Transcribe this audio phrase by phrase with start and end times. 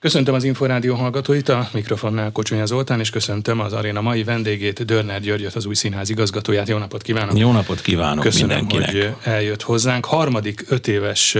[0.00, 5.20] Köszöntöm az Inforádió hallgatóit, a mikrofonnál Kocsonya Zoltán, és köszöntöm az aréna mai vendégét, Dörner
[5.20, 6.68] Györgyöt, az új színház igazgatóját.
[6.68, 7.38] Jó napot kívánok!
[7.38, 8.90] Jó napot kívánok Köszönöm, mindenkinek!
[8.90, 10.04] hogy eljött hozzánk.
[10.04, 11.36] Harmadik öt éves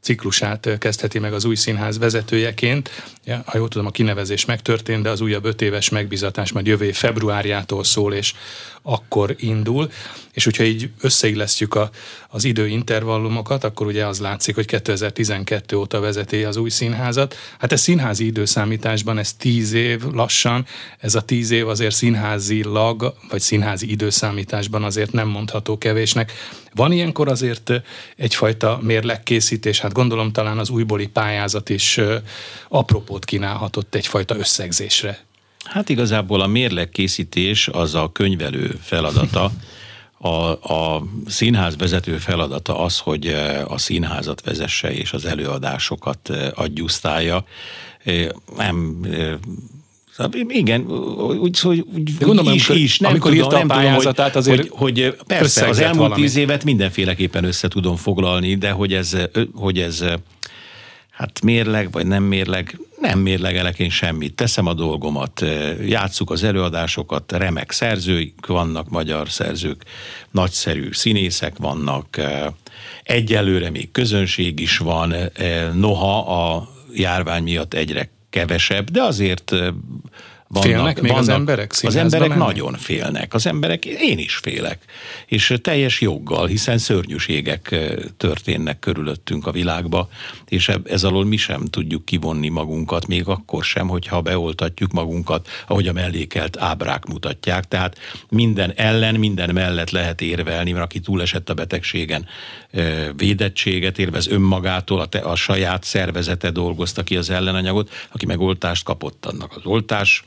[0.00, 2.90] ciklusát kezdheti meg az új színház vezetőjeként.
[3.24, 6.92] Ja, ha jól tudom, a kinevezés megtörtént, de az újabb öt éves megbizatás majd jövő
[6.92, 8.34] februárjától szól, és
[8.88, 9.90] akkor indul.
[10.32, 11.90] És hogyha így összeillesztjük a,
[12.28, 17.36] az időintervallumokat, akkor ugye az látszik, hogy 2012 óta vezeti az új színházat.
[17.58, 20.66] Hát ez színházi időszámításban, ez tíz év lassan,
[20.98, 26.32] ez a tíz év azért színházi lag, vagy színházi időszámításban azért nem mondható kevésnek.
[26.74, 27.72] Van ilyenkor azért
[28.16, 32.00] egyfajta mérlegkészítés, hát gondolom talán az újbóli pályázat is
[32.68, 35.27] apropót kínálhatott egyfajta összegzésre.
[35.68, 39.50] Hát igazából a mérlegkészítés az a könyvelő feladata,
[40.18, 40.28] a,
[40.74, 43.26] a színház vezető feladata az, hogy
[43.68, 47.44] a színházat vezesse és az előadásokat adjusztálja.
[48.56, 49.04] Nem
[50.48, 50.90] igen,
[51.40, 54.70] úgy, hogy úgy, Gondolom, is, amikor, is, nem amikor tudom, írta a pályázatát, azért hogy,
[54.70, 59.16] hogy persze, az elmúlt tíz évet mindenféleképpen össze tudom foglalni, de hogy ez,
[59.54, 60.04] hogy ez
[61.18, 65.44] hát mérleg, vagy nem mérleg, nem mérlegelek én semmit, teszem a dolgomat,
[65.86, 69.84] játsszuk az előadásokat, remek szerzők vannak, magyar szerzők,
[70.30, 72.20] nagyszerű színészek vannak,
[73.02, 75.14] egyelőre még közönség is van,
[75.74, 79.54] noha a járvány miatt egyre kevesebb, de azért
[80.48, 81.72] vannak, félnek még vannak, az emberek?
[81.82, 82.40] Az emberek menni?
[82.40, 83.34] nagyon félnek.
[83.34, 84.78] Az emberek, én is félek.
[85.26, 87.76] És teljes joggal, hiszen szörnyűségek
[88.16, 90.08] történnek körülöttünk a világba,
[90.48, 95.88] és ez alól mi sem tudjuk kivonni magunkat, még akkor sem, hogyha beoltatjuk magunkat, ahogy
[95.88, 97.68] a mellékelt ábrák mutatják.
[97.68, 102.26] Tehát minden ellen, minden mellett lehet érvelni, mert aki túlesett a betegségen,
[103.16, 108.84] védettséget élvez önmagától, a, te, a saját szervezete dolgozta ki az ellenanyagot, aki meg oltást
[108.84, 110.22] kapott annak az oltás,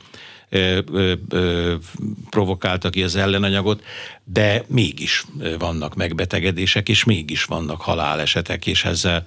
[2.30, 3.84] provokálta ki az ellenanyagot,
[4.24, 5.24] de mégis
[5.58, 9.26] vannak megbetegedések, és mégis vannak halálesetek, és ezzel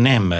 [0.00, 0.34] nem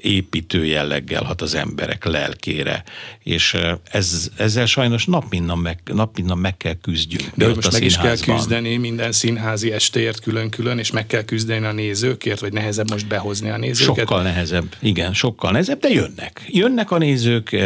[0.00, 2.84] építő jelleggel hat az emberek lelkére,
[3.22, 3.56] és
[3.90, 7.30] ez, ezzel sajnos nap nap meg, nap, nap meg kell küzdjünk.
[7.34, 11.72] De most meg is kell küzdeni minden színházi estéért külön-külön, és meg kell küzdeni a
[11.72, 13.96] nézőkért, vagy nehezebb most behozni a nézőket?
[13.96, 16.44] Sokkal nehezebb, igen, sokkal nehezebb, de jönnek.
[16.46, 17.56] Jönnek a nézők,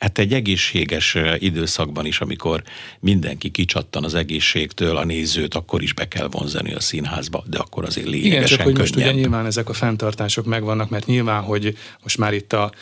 [0.00, 2.62] Hát egy egészséges időszakban is, amikor
[3.00, 7.84] mindenki kicsattan az egészségtől, a nézőt, akkor is be kell vonzani a színházba, de akkor
[7.84, 11.76] azért lényegesen Igen, csak hogy most ugye nyilván ezek a fenntartások megvannak, mert nyilván, hogy
[12.02, 12.72] most már itt a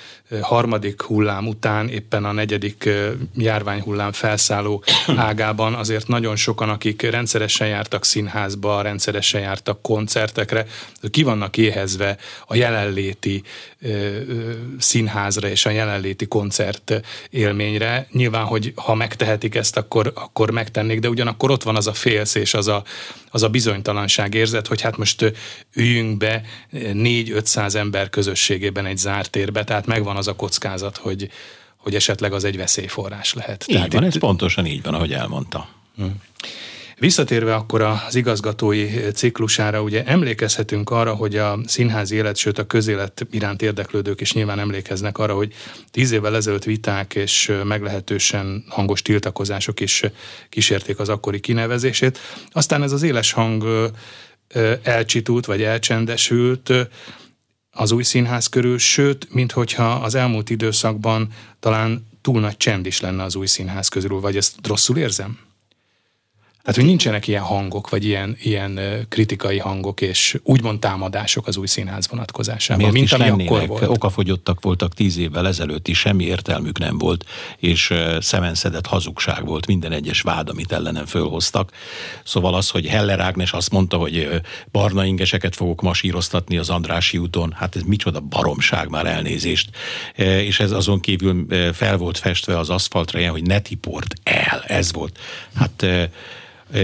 [0.40, 2.88] harmadik hullám után, éppen a negyedik
[3.36, 4.84] járványhullám felszálló
[5.16, 10.66] ágában azért nagyon sokan, akik rendszeresen jártak színházba, rendszeresen jártak koncertekre,
[11.10, 13.42] ki vannak éhezve a jelenléti
[14.78, 18.06] színházra és a jelenléti koncert élményre.
[18.12, 22.34] Nyilván, hogy ha megtehetik ezt, akkor, akkor megtennék, de ugyanakkor ott van az a félsz
[22.34, 22.82] és az a,
[23.30, 25.32] az a bizonytalanság érzet, hogy hát most
[25.74, 26.42] üljünk be
[26.72, 31.30] 4-500 ember közösségében egy zárt térbe, tehát megvan az a kockázat, hogy,
[31.76, 33.64] hogy esetleg az egy veszélyforrás lehet.
[33.68, 34.08] Így tehát van, itt...
[34.08, 35.68] ez pontosan így van, ahogy elmondta.
[35.96, 36.14] Hmm.
[36.98, 43.26] Visszatérve akkor az igazgatói ciklusára, ugye emlékezhetünk arra, hogy a színházi élet, sőt a közélet
[43.30, 45.54] iránt érdeklődők is nyilván emlékeznek arra, hogy
[45.90, 50.02] tíz évvel ezelőtt viták és meglehetősen hangos tiltakozások is
[50.48, 52.18] kísérték az akkori kinevezését.
[52.50, 53.90] Aztán ez az éles hang
[54.82, 56.72] elcsitult, vagy elcsendesült,
[57.70, 61.28] az új színház körül, sőt, minthogyha az elmúlt időszakban
[61.60, 65.47] talán túl nagy csend is lenne az új színház közül, vagy ezt rosszul érzem?
[66.62, 71.66] Tehát, hogy nincsenek ilyen hangok, vagy ilyen, ilyen kritikai hangok, és úgymond támadások az új
[71.66, 73.86] színház vonatkozásában, Miért mint ami akkor volt.
[73.86, 77.24] Okafogyottak voltak tíz évvel ezelőtt is, semmi értelmük nem volt,
[77.56, 81.72] és szemenszedett hazugság volt minden egyes vád, amit ellenem fölhoztak.
[82.24, 84.28] Szóval az, hogy Heller Ágnes azt mondta, hogy
[84.72, 89.70] barna ingeseket fogok masíroztatni az Andrási úton, hát ez micsoda baromság már elnézést.
[90.16, 94.92] És ez azon kívül fel volt festve az aszfaltra ilyen, hogy ne tiport el, ez
[94.92, 95.18] volt.
[95.54, 95.86] Hát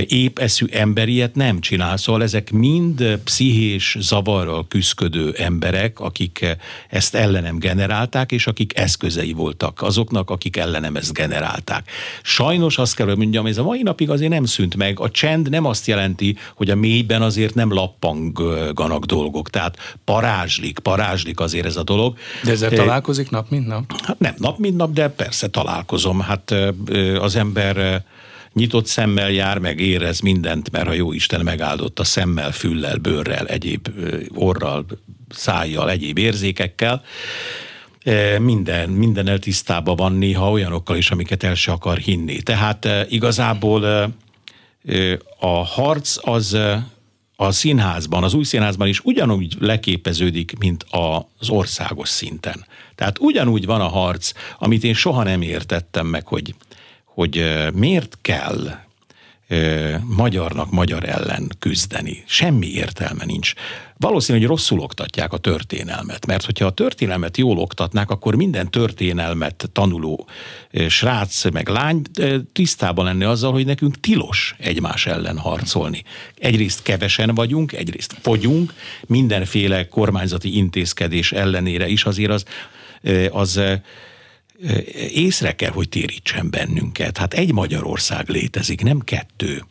[0.08, 1.96] épp eszű emberiet nem csinál.
[1.96, 6.56] Szóval ezek mind pszichés zavarral küzdködő emberek, akik
[6.88, 11.90] ezt ellenem generálták, és akik eszközei voltak azoknak, akik ellenem ezt generálták.
[12.22, 15.00] Sajnos azt kell, hogy mondjam, ez a mai napig azért nem szűnt meg.
[15.00, 19.50] A csend nem azt jelenti, hogy a mélyben azért nem lappanganak dolgok.
[19.50, 22.16] Tehát parázslik, parázslik azért ez a dolog.
[22.42, 24.00] De ezzel találkozik nap, mint nap?
[24.02, 26.20] Hát nem nap, mint nap, de persze találkozom.
[26.20, 26.54] Hát
[27.18, 28.04] az ember
[28.54, 33.46] nyitott szemmel jár, meg érez mindent, mert a jó Isten megáldott a szemmel, füllel, bőrrel,
[33.46, 33.88] egyéb
[34.34, 34.86] orral,
[35.28, 37.02] szájjal, egyéb érzékekkel,
[38.38, 42.42] minden, minden tisztában van néha olyanokkal is, amiket el se akar hinni.
[42.42, 44.14] Tehát igazából
[45.38, 46.56] a harc az
[47.36, 52.66] a színházban, az új színházban is ugyanúgy leképeződik, mint az országos szinten.
[52.94, 56.54] Tehát ugyanúgy van a harc, amit én soha nem értettem meg, hogy,
[57.14, 57.44] hogy
[57.74, 58.82] miért kell
[60.02, 62.24] magyarnak magyar ellen küzdeni.
[62.26, 63.52] Semmi értelme nincs.
[63.96, 69.68] Valószínű, hogy rosszul oktatják a történelmet, mert hogyha a történelmet jól oktatnák, akkor minden történelmet
[69.72, 70.28] tanuló
[70.88, 72.02] srác meg lány
[72.52, 76.02] tisztában lenne azzal, hogy nekünk tilos egymás ellen harcolni.
[76.38, 78.74] Egyrészt kevesen vagyunk, egyrészt fogyunk,
[79.06, 82.44] mindenféle kormányzati intézkedés ellenére is azért az,
[83.30, 83.60] az
[85.12, 87.18] észre kell, hogy térítsen bennünket.
[87.18, 89.64] Hát egy Magyarország létezik, nem kettő.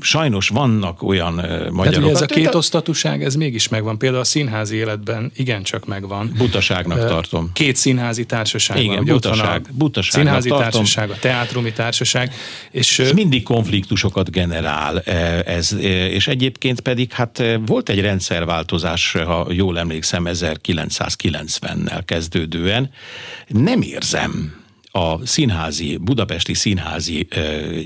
[0.00, 1.34] Sajnos vannak olyan
[1.70, 2.02] magyarok...
[2.04, 3.98] Hát, ez a két osztatúság, ez mégis megvan.
[3.98, 6.32] Például a színházi életben igencsak megvan.
[6.36, 7.50] Butaságnak tartom.
[7.52, 9.04] Két színházi társaság Igen, van.
[9.04, 10.70] butaság, van a színházi tartom.
[10.70, 12.34] társaság, a teátrumi társaság.
[12.70, 15.00] És ez mindig konfliktusokat generál.
[15.46, 15.76] Ez,
[16.10, 22.90] és egyébként pedig hát volt egy rendszerváltozás, ha jól emlékszem, 1990-nel kezdődően.
[23.48, 24.62] Nem érzem
[24.96, 27.26] a színházi, budapesti színházi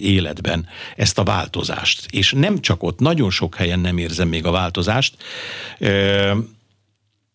[0.01, 2.07] életben ezt a változást.
[2.11, 5.17] És nem csak ott, nagyon sok helyen nem érzem még a változást.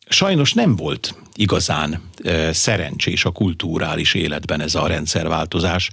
[0.08, 2.02] Sajnos nem volt igazán
[2.52, 5.90] szerencsés a kulturális életben ez a rendszerváltozás.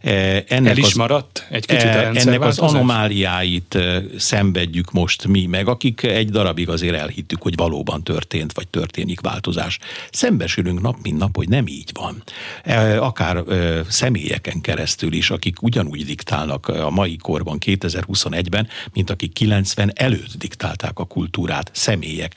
[0.00, 2.10] Ennek El is az, maradt egy kicsit a?
[2.14, 3.78] Ennek az anomáliáit
[4.18, 9.78] szenvedjük most mi, meg akik egy darabig azért elhittük, hogy valóban történt, vagy történik változás.
[10.10, 12.22] Szembesülünk nap, mint nap, hogy nem így van.
[12.98, 13.44] Akár
[13.88, 20.98] személyeken keresztül is, akik ugyanúgy diktálnak a mai korban, 2021-ben, mint akik 90 előtt diktálták
[20.98, 22.34] a kultúrát, személyek.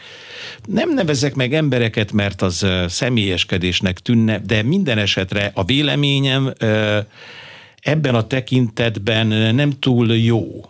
[0.66, 6.54] Nem nevezek meg embereket, mert az személyeskedésnek tűnne, de minden esetre a véleményem
[7.82, 10.66] ebben a tekintetben nem túl jó.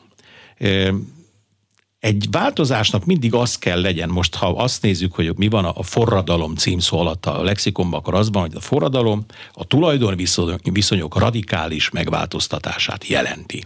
[1.99, 6.55] Egy változásnak mindig az kell legyen, most ha azt nézzük, hogy mi van a forradalom
[6.55, 13.63] címszó alatt a lexikonban, akkor az van, hogy a forradalom a tulajdonviszonyok radikális megváltoztatását jelenti.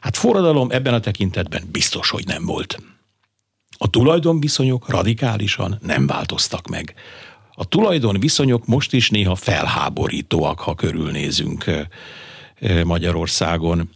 [0.00, 2.82] Hát forradalom ebben a tekintetben biztos, hogy nem volt.
[3.82, 6.94] A tulajdonviszonyok radikálisan nem változtak meg.
[7.54, 11.64] A tulajdonviszonyok most is néha felháborítóak, ha körülnézünk
[12.84, 13.90] Magyarországon.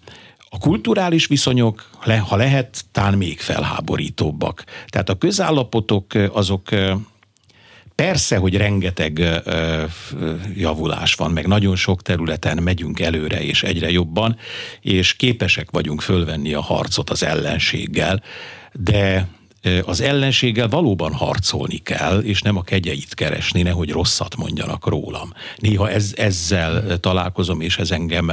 [0.50, 1.90] A kulturális viszonyok,
[2.28, 4.64] ha lehet, tán még felháborítóbbak.
[4.86, 6.68] Tehát a közállapotok azok
[7.94, 9.42] Persze, hogy rengeteg
[10.54, 14.36] javulás van, meg nagyon sok területen megyünk előre, és egyre jobban,
[14.80, 18.22] és képesek vagyunk fölvenni a harcot az ellenséggel,
[18.72, 19.28] de
[19.84, 25.32] az ellenséggel valóban harcolni kell, és nem a kegyeit keresni, nehogy rosszat mondjanak rólam.
[25.56, 28.30] Néha ez, ezzel találkozom, és ez engem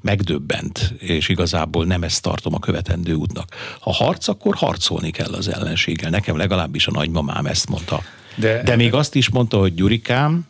[0.00, 3.54] megdöbbent, és igazából nem ezt tartom a követendő útnak.
[3.80, 6.10] Ha harc, akkor harcolni kell az ellenséggel.
[6.10, 8.02] Nekem legalábbis a nagymamám ezt mondta.
[8.34, 10.46] De, De még azt is mondta, hogy Gyurikám,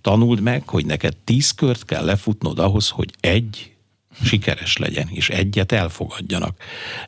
[0.00, 3.71] tanuld meg, hogy neked tíz kört kell lefutnod ahhoz, hogy egy
[4.24, 6.56] sikeres legyen, és egyet elfogadjanak.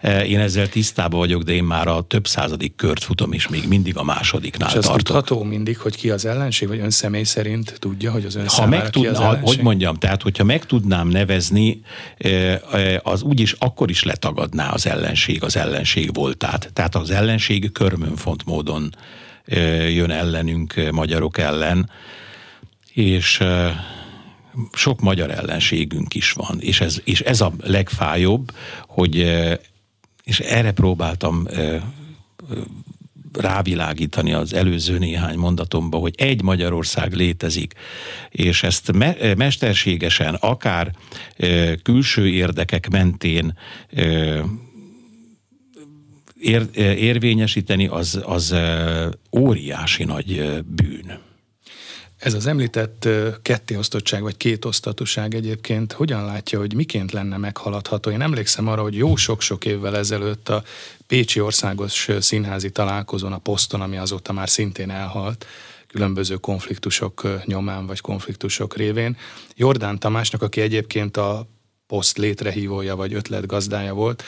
[0.01, 3.69] E, én ezzel tisztában vagyok, de én már a több századik kört futom, és még
[3.69, 4.97] mindig a másodiknál és tartok.
[4.97, 8.67] Tudható mindig, hogy ki az ellenség, vagy ön személy szerint tudja, hogy az ön ha
[8.67, 11.81] meg tud, ki az ha, Hogy mondjam, tehát hogyha meg tudnám nevezni,
[12.19, 16.70] e, e, az úgyis akkor is letagadná az ellenség az ellenség voltát.
[16.73, 18.94] Tehát az ellenség körmönfont módon
[19.89, 21.91] jön ellenünk magyarok ellen,
[22.93, 23.43] és
[24.73, 28.53] sok magyar ellenségünk is van, és ez, és ez a legfájóbb,
[28.87, 29.17] hogy
[30.25, 31.46] és erre próbáltam
[33.41, 37.73] rávilágítani az előző néhány mondatomba, hogy egy Magyarország létezik,
[38.31, 40.93] és ezt me- mesterségesen, akár
[41.37, 43.58] e, külső érdekek mentén
[43.91, 44.05] e,
[46.41, 48.55] ér- érvényesíteni, az, az
[49.32, 51.19] óriási nagy bűn.
[52.24, 53.08] Ez az említett
[53.43, 58.10] kettéosztottság vagy kétosztatúság egyébként hogyan látja, hogy miként lenne meghaladható?
[58.10, 60.62] Én emlékszem arra, hogy jó sok-sok évvel ezelőtt a
[61.06, 65.46] Pécsi Országos Színházi Találkozón, a poszton, ami azóta már szintén elhalt,
[65.86, 69.16] különböző konfliktusok nyomán vagy konfliktusok révén.
[69.54, 71.46] Jordán Tamásnak, aki egyébként a
[71.86, 74.22] poszt létrehívója vagy ötletgazdája volt,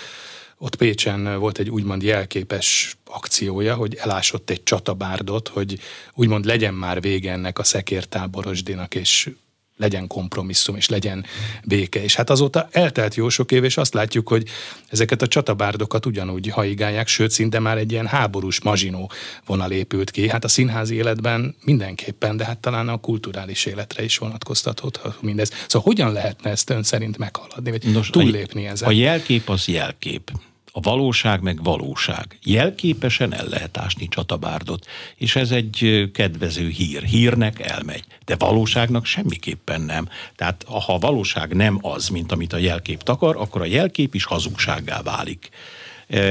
[0.58, 5.78] ott Pécsen volt egy úgymond jelképes akciója, hogy elásott egy csatabárdot, hogy
[6.14, 9.30] úgymond legyen már vége ennek a szekértáborosdinak, és
[9.76, 11.24] legyen kompromisszum, és legyen
[11.64, 12.02] béke.
[12.02, 14.48] És hát azóta eltelt jó sok év, és azt látjuk, hogy
[14.88, 19.10] ezeket a csatabárdokat ugyanúgy haigálják, sőt, szinte már egy ilyen háborús mazsinó
[19.46, 20.28] vonal épült ki.
[20.28, 25.50] Hát a színházi életben mindenképpen, de hát talán a kulturális életre is vonatkoztathat mindez.
[25.66, 28.88] Szóval hogyan lehetne ezt ön szerint meghaladni, vagy Nos, túllépni ezen?
[28.88, 30.30] A jelkép az jelkép.
[30.76, 32.38] A valóság meg valóság.
[32.42, 37.02] Jelképesen el lehet ásni csatabárdot, és ez egy kedvező hír.
[37.02, 40.08] Hírnek elmegy, de valóságnak semmiképpen nem.
[40.34, 44.24] Tehát ha a valóság nem az, mint amit a jelkép takar, akkor a jelkép is
[44.24, 45.48] hazugsággá válik.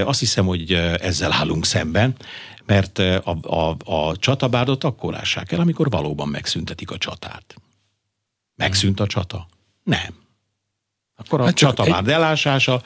[0.04, 0.72] Azt hiszem, hogy
[1.02, 2.16] ezzel állunk szemben,
[2.66, 7.56] mert a, a, a csatabárdot akkor ássák el, amikor valóban megszüntetik a csatát.
[8.56, 9.48] Megszűnt a csata?
[9.84, 10.16] Nem.
[11.16, 12.14] Akkor a hát csatabárd egy...
[12.14, 12.82] elásása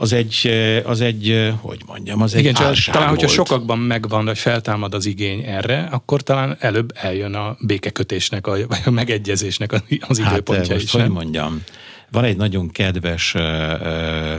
[0.00, 0.46] az egy,
[0.84, 3.08] az egy, hogy mondjam, az Igen, egy talán, volt.
[3.08, 8.66] hogyha sokakban megvan, vagy feltámad az igény erre, akkor talán előbb eljön a békekötésnek, a,
[8.66, 9.80] vagy a megegyezésnek az
[10.20, 10.90] hát, időpontja most is.
[10.90, 11.12] Hogy nem?
[11.12, 11.62] mondjam,
[12.10, 14.34] van egy nagyon kedves uh, uh,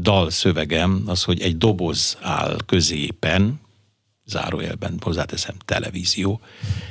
[0.00, 3.60] dalszövegem, az, hogy egy doboz áll középen,
[4.26, 6.40] zárójelben hozzáteszem televízió,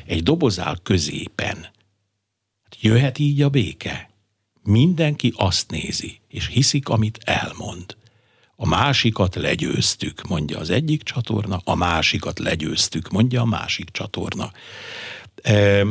[0.05, 1.67] egy doboz áll középen.
[2.81, 4.10] Jöhet így a béke?
[4.63, 7.95] Mindenki azt nézi, és hiszik, amit elmond.
[8.55, 14.51] A másikat legyőztük, mondja az egyik csatorna, a másikat legyőztük, mondja a másik csatorna.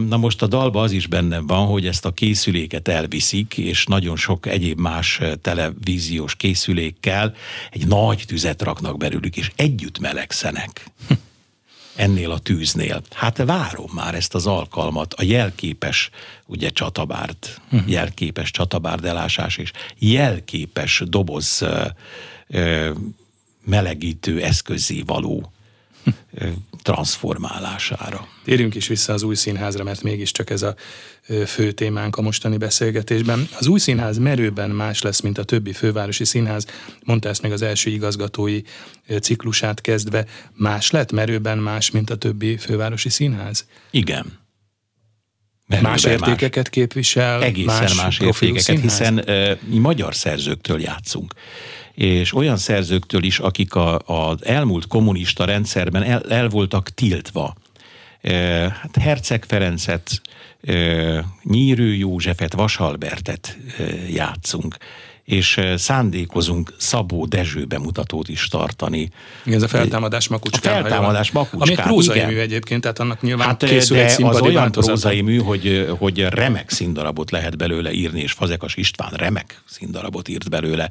[0.08, 4.16] Na most a dalban az is benne van, hogy ezt a készüléket elviszik, és nagyon
[4.16, 7.34] sok egyéb más televíziós készülékkel
[7.70, 10.90] egy nagy tüzet raknak belőlük, és együtt melegszenek
[11.94, 13.02] ennél a tűznél.
[13.10, 16.10] Hát várom már ezt az alkalmat, a jelképes,
[16.46, 17.90] ugye csatabárt, uh-huh.
[17.90, 21.86] jelképes csatabárdelásás és jelképes doboz ö,
[22.48, 22.90] ö,
[23.64, 25.52] melegítő eszközé való
[26.90, 28.28] transformálására.
[28.44, 30.74] Térjünk is vissza az új színházra, mert mégiscsak ez a
[31.46, 33.48] fő témánk a mostani beszélgetésben.
[33.58, 36.66] Az új színház merőben más lesz, mint a többi fővárosi színház,
[37.04, 38.60] mondta ezt még az első igazgatói
[39.20, 40.24] ciklusát kezdve.
[40.52, 43.66] Más lett merőben más, mint a többi fővárosi színház?
[43.90, 44.38] Igen.
[45.70, 46.70] Merőben más értékeket más.
[46.70, 47.42] képvisel?
[47.42, 48.82] Egészen más, más értékeket, színház?
[48.82, 51.34] hiszen uh, mi magyar szerzőktől játszunk
[51.94, 53.74] és olyan szerzőktől is, akik
[54.04, 57.54] az elmúlt kommunista rendszerben el, el voltak tiltva.
[58.80, 60.20] Hát Herceg Ferencet,
[61.42, 63.58] Nyírő Józsefet, Vasalbertet
[64.10, 64.76] játszunk
[65.30, 69.10] és szándékozunk Szabó Dezső bemutatót is tartani.
[69.44, 70.76] Igen, ez a feltámadás makucskán.
[70.76, 72.32] A feltámadás makucskán, Ami egy prózai igen.
[72.32, 76.20] mű egyébként, tehát annak nyilván hát, készül de egy az olyan prózai mű, hogy, hogy
[76.20, 80.90] remek színdarabot lehet belőle írni, és Fazekas István remek színdarabot írt belőle.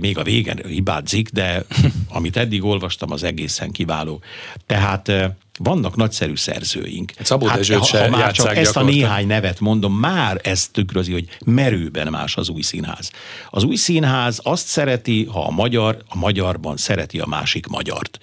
[0.00, 1.64] Még a végen hibázik, de
[2.08, 4.20] amit eddig olvastam, az egészen kiváló.
[4.66, 5.12] Tehát
[5.58, 7.12] vannak nagyszerű szerzőink.
[7.16, 11.12] Hát Szabó hát, ha, ha már csak ezt a néhány nevet mondom, már ez tükrözi,
[11.12, 13.10] hogy merőben más az új színház.
[13.50, 18.18] Az új színház azt szereti, ha a magyar, a magyarban szereti a másik magyart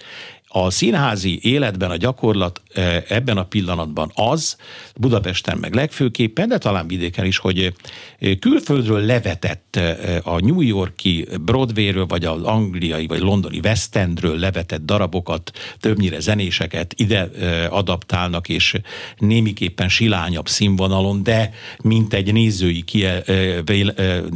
[0.58, 4.56] a színházi életben a gyakorlat e, ebben a pillanatban az,
[4.96, 7.72] Budapesten meg legfőképpen, de talán vidéken is, hogy
[8.18, 14.38] e, külföldről levetett e, a New Yorki Broadwayről, vagy az angliai, vagy londoni West Endről
[14.38, 17.28] levetett darabokat, többnyire zenéseket ide
[17.70, 18.74] adaptálnak, és
[19.18, 21.50] némiképpen silányabb színvonalon, de
[21.82, 23.22] mint egy nézői kiel,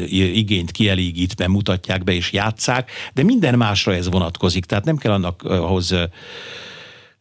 [0.08, 5.42] igényt kielégítve mutatják be és játszák, de minden másra ez vonatkozik, tehát nem kell annak
[5.42, 5.94] ahhoz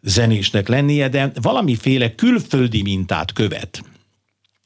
[0.01, 3.83] zenésnek lennie, de valamiféle külföldi mintát követ.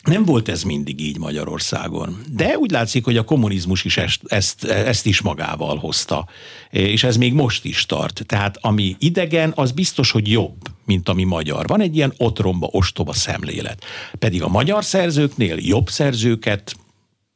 [0.03, 4.63] Nem volt ez mindig így Magyarországon, de úgy látszik, hogy a kommunizmus is ezt, ezt,
[4.63, 6.27] ezt is magával hozta,
[6.69, 8.23] és ez még most is tart.
[8.25, 11.67] Tehát ami idegen, az biztos, hogy jobb, mint ami magyar.
[11.67, 13.83] Van egy ilyen otromba, ostoba szemlélet.
[14.19, 16.75] Pedig a magyar szerzőknél jobb szerzőket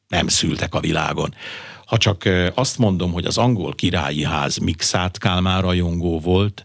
[0.07, 1.33] nem szültek a világon.
[1.87, 6.63] Ha csak azt mondom, hogy az angol királyi ház Mixát Kálmán rajongó volt,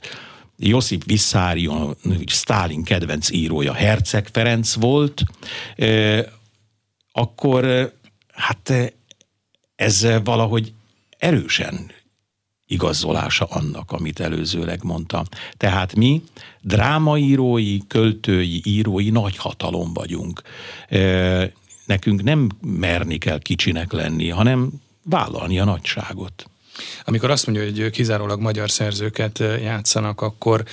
[0.57, 5.23] Josip Vissarion, Stalin kedvenc írója, Herceg Ferenc volt,
[7.13, 7.93] akkor
[8.33, 8.95] hát
[9.75, 10.73] ez valahogy
[11.19, 11.91] erősen
[12.67, 15.25] igazolása annak, amit előzőleg mondtam.
[15.57, 16.23] Tehát mi
[16.61, 20.43] drámaírói, költői, írói nagy hatalom vagyunk.
[21.87, 24.71] Nekünk nem merni kell kicsinek lenni, hanem
[25.05, 26.47] vállalni a nagyságot.
[27.05, 30.65] Amikor azt mondja, hogy kizárólag magyar szerzőket játszanak, akkor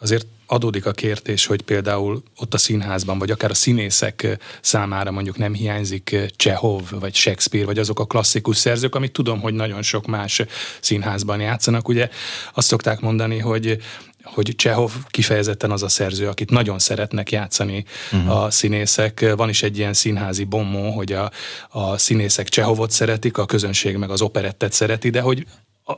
[0.00, 5.36] azért adódik a kérdés, hogy például ott a színházban, vagy akár a színészek számára mondjuk
[5.36, 10.06] nem hiányzik Csehov, vagy Shakespeare, vagy azok a klasszikus szerzők, amit tudom, hogy nagyon sok
[10.06, 10.42] más
[10.80, 11.88] színházban játszanak.
[11.88, 12.08] Ugye
[12.54, 13.78] azt szokták mondani, hogy
[14.22, 18.42] hogy Csehov kifejezetten az a szerző, akit nagyon szeretnek játszani uh-huh.
[18.42, 19.32] a színészek.
[19.36, 21.30] Van is egy ilyen színházi bombó, hogy a,
[21.68, 25.46] a színészek Csehovot szeretik, a közönség meg az operettet szereti, de hogy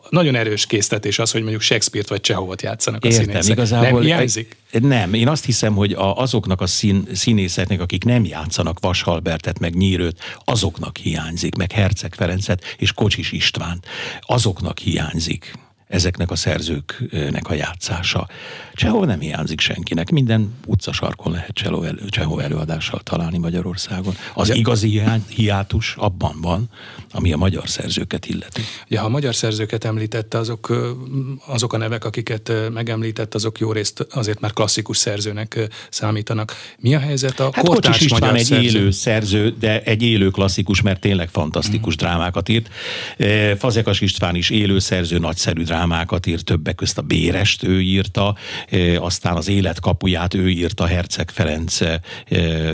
[0.09, 3.52] nagyon erős késztetés az, hogy mondjuk Shakespeare-t vagy Csehovot játszanak Értem, a színészek.
[3.52, 4.57] Igazából nem hiányzik?
[4.71, 9.75] Nem, én azt hiszem, hogy a, azoknak a szín, színészeknek, akik nem játszanak Vashalbertet, meg
[9.75, 13.87] Nyírőt, azoknak hiányzik, meg Herceg Ferencet és Kocsis Istvánt,
[14.21, 15.54] azoknak hiányzik
[15.94, 18.28] ezeknek a szerzőknek a játszása.
[18.74, 21.52] Csehov nem hiányzik senkinek, minden utcasarkon lehet
[22.08, 24.14] Csehov előadással találni Magyarországon.
[24.34, 24.54] Az ja.
[24.54, 26.68] igazi hiátus abban van,
[27.12, 28.60] ami a magyar szerzőket illeti.
[28.88, 30.72] Ja, ha a magyar szerzőket említette, azok,
[31.46, 36.52] azok a nevek, akiket megemlített, azok jó részt azért már klasszikus szerzőnek számítanak.
[36.78, 38.78] Mi a helyzet a hát kortárs Kocsis magyar egy szerző?
[38.78, 41.96] élő szerző, de egy élő klasszikus, mert tényleg fantasztikus mm.
[41.96, 42.68] drámákat írt.
[43.58, 48.37] Fazekas István is élő szerző, nagyszerű drámákat írt, többek közt a Bérest ő írta,
[48.99, 51.79] aztán az Életkapuját ő írta Herceg Ferenc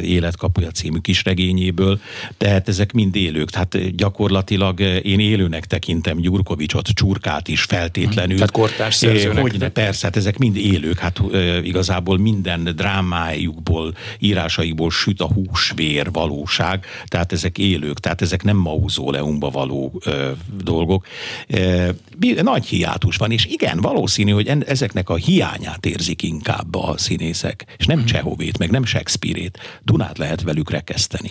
[0.02, 2.00] Életkapuja című kisregényéből,
[2.36, 8.34] tehát ezek mind élők, tehát gyakorlatilag én élőnek tekintem Gyurkovicsot, Csurkát is feltétlenül.
[8.34, 9.40] Tehát kortárs szerzőnek.
[9.40, 11.20] Hogy ne, persze, hát ezek mind élők, hát
[11.62, 19.50] igazából minden drámájukból, írásaikból süt a húsvér valóság, tehát ezek élők, tehát ezek nem mauzóleumba
[19.50, 20.30] való ö,
[20.62, 21.06] dolgok.
[21.48, 21.94] E,
[22.42, 27.64] nagy hiátus van, és igen, valószínű, hogy en, ezeknek a hiányát érzik inkább a színészek,
[27.78, 28.06] és nem hmm.
[28.06, 29.58] Csehovét, meg nem Shakespeare-ét.
[29.82, 31.30] Dunát lehet velük rekeszteni.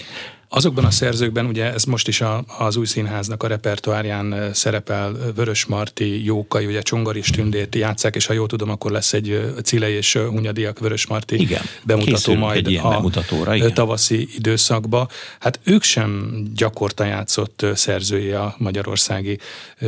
[0.52, 5.66] Azokban a szerzőkben, ugye ez most is a, az új színháznak a repertoárján szerepel Vörös
[5.66, 10.14] Marti, Jókai, ugye Csongari Tündét játszák, és ha jól tudom, akkor lesz egy Cilei és
[10.14, 13.74] Hunyadiak Vörös Marti igen, bemutató majd egy a bemutatóra, igen.
[13.74, 15.08] tavaszi időszakba.
[15.40, 19.40] Hát ők sem gyakorta játszott szerzői a magyarországi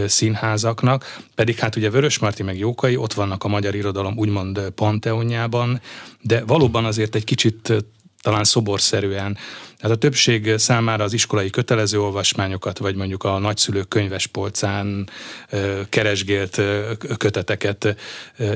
[0.05, 5.81] színházaknak, pedig hát ugye Vörös Marti meg Jókai ott vannak a magyar irodalom úgymond panteonjában,
[6.21, 7.73] de valóban azért egy kicsit
[8.21, 9.37] talán szoborszerűen
[9.81, 15.09] tehát a többség számára az iskolai kötelező olvasmányokat, vagy mondjuk a nagyszülők könyvespolcán
[15.89, 16.61] keresgélt
[17.17, 17.95] köteteket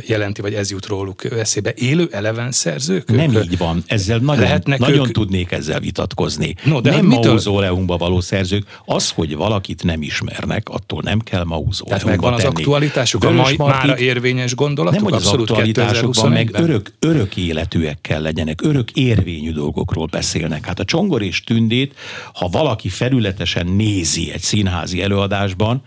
[0.05, 1.73] jelenti, vagy ez jut róluk eszébe.
[1.75, 3.11] Élő eleven szerzők?
[3.11, 3.83] Nem így van.
[3.87, 5.11] Ezzel nagyon, nagyon ők...
[5.11, 6.55] tudnék ezzel vitatkozni.
[6.63, 7.23] No, de nem mitől...
[7.23, 8.63] mauzóleumba való szerzők.
[8.85, 12.53] Az, hogy valakit nem ismernek, attól nem kell mauzóleumba Tehát megvan az tenni.
[12.55, 15.01] aktualitásuk, a mai, mára érvényes gondolatok?
[15.01, 20.65] Nem, hogy az aktualitásukban meg örök, örök életűek kell legyenek, örök érvényű dolgokról beszélnek.
[20.65, 21.95] Hát a csongor és Tündét,
[22.33, 25.81] ha valaki felületesen nézi egy színházi előadásban,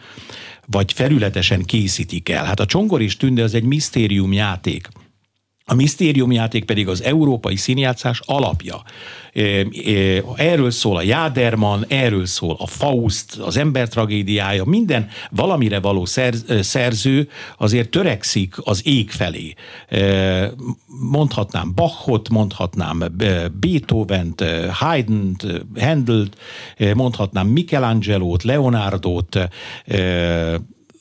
[0.67, 2.45] vagy felületesen készítik el.
[2.45, 4.89] Hát a Csongor és Tünde az egy misztérium játék.
[5.71, 8.83] A misztériumjáték pedig az európai színjátszás alapja.
[10.37, 16.05] Erről szól a Jáderman, erről szól a Faust, az ember tragédiája, minden valamire való
[16.61, 17.29] szerző
[17.59, 19.55] azért törekszik az ég felé.
[21.11, 23.05] Mondhatnám Bachot, mondhatnám
[23.61, 25.47] Beethoven-t, Haydn-t,
[25.79, 26.37] Handelt,
[26.95, 29.49] mondhatnám Michelangelo-t, Leonardo-t,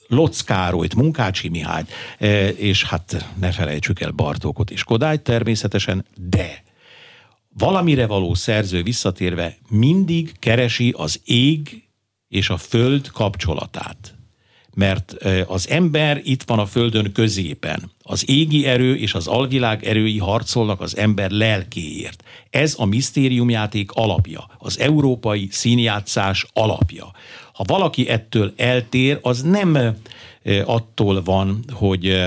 [0.07, 1.91] Locz Károlyt, Munkácsi Mihályt,
[2.55, 6.63] és hát ne felejtsük el Bartókot és Kodályt természetesen, de
[7.57, 11.83] valamire való szerző visszatérve mindig keresi az ég
[12.27, 14.15] és a föld kapcsolatát.
[14.73, 15.15] Mert
[15.47, 17.91] az ember itt van a földön középen.
[18.03, 22.23] Az égi erő és az alvilág erői harcolnak az ember lelkéért.
[22.49, 27.11] Ez a misztériumjáték alapja, az európai színjátszás alapja.
[27.57, 29.97] Ha valaki ettől eltér, az nem
[30.65, 32.23] attól van, hogy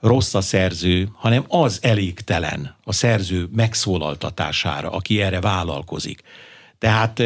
[0.00, 6.22] rossz a szerző, hanem az elégtelen a szerző megszólaltatására, aki erre vállalkozik.
[6.78, 7.22] Tehát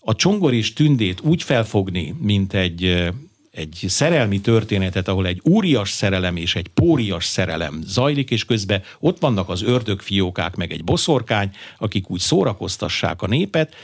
[0.00, 3.12] a csongor és tündét úgy felfogni, mint egy,
[3.50, 9.18] egy szerelmi történetet, ahol egy úrias szerelem és egy pórias szerelem zajlik, és közben ott
[9.18, 13.74] vannak az ördögfiókák, meg egy boszorkány, akik úgy szórakoztassák a népet,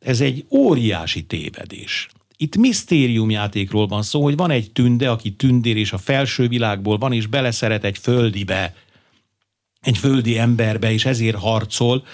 [0.00, 2.08] ez egy óriási tévedés.
[2.40, 7.12] Itt misztériumjátékról van szó, hogy van egy tünde, aki tündér és a felső világból van,
[7.12, 8.74] és beleszeret egy földibe,
[9.80, 12.04] egy földi emberbe, és ezért harcol,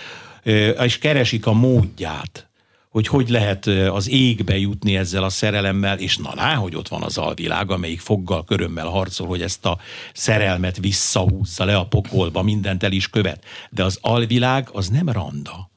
[0.82, 2.48] és keresik a módját,
[2.88, 7.02] hogy hogy lehet az égbe jutni ezzel a szerelemmel, és na lá, hogy ott van
[7.02, 9.78] az alvilág, amelyik foggal, körömmel harcol, hogy ezt a
[10.12, 13.44] szerelmet visszahúzza le a pokolba, mindent el is követ.
[13.70, 15.72] De az alvilág az nem randa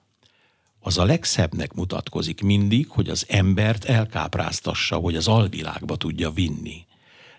[0.80, 6.86] az a legszebbnek mutatkozik mindig, hogy az embert elkápráztassa, hogy az alvilágba tudja vinni.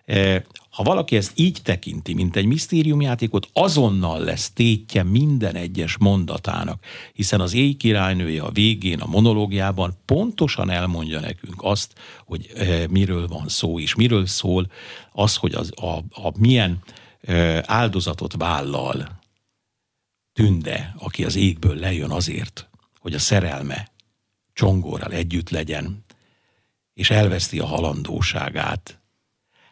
[0.04, 6.84] E, ha valaki ezt így tekinti, mint egy misztériumjátékot, azonnal lesz tétje minden egyes mondatának,
[7.12, 11.92] hiszen az éj királynője a végén, a monológiában pontosan elmondja nekünk azt,
[12.24, 14.70] hogy e, miről van szó, és miről szól
[15.12, 16.82] az, hogy az, a, a milyen
[17.62, 19.18] áldozatot vállal
[20.32, 22.68] Tünde, aki az égből lejön azért,
[23.08, 23.88] hogy a szerelme
[24.52, 26.04] csongorral együtt legyen,
[26.94, 29.00] és elveszti a halandóságát.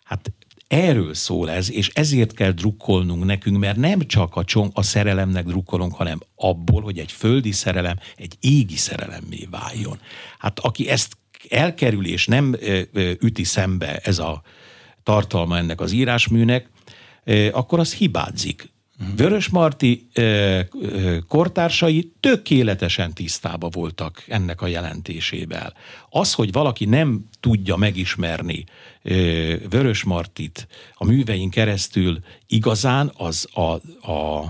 [0.04, 0.32] Hát
[0.68, 5.44] erről szól ez, és ezért kell drukkolnunk nekünk, mert nem csak a, csong, a szerelemnek
[5.44, 10.00] drukkolunk, hanem abból, hogy egy földi szerelem egy égi szerelemmé váljon.
[10.38, 11.16] Hát aki ezt
[11.48, 12.56] elkerül és nem
[13.20, 14.42] üti szembe ez a
[15.02, 16.70] tartalma ennek az írásműnek,
[17.52, 18.74] akkor az hibázik.
[19.16, 20.08] Vörös Marti
[21.28, 25.74] kortársai tökéletesen tisztába voltak ennek a jelentésével.
[26.10, 28.64] Az, hogy valaki nem tudja megismerni
[29.68, 33.60] Vörös Martit a művein keresztül igazán, az a,
[34.12, 34.44] a,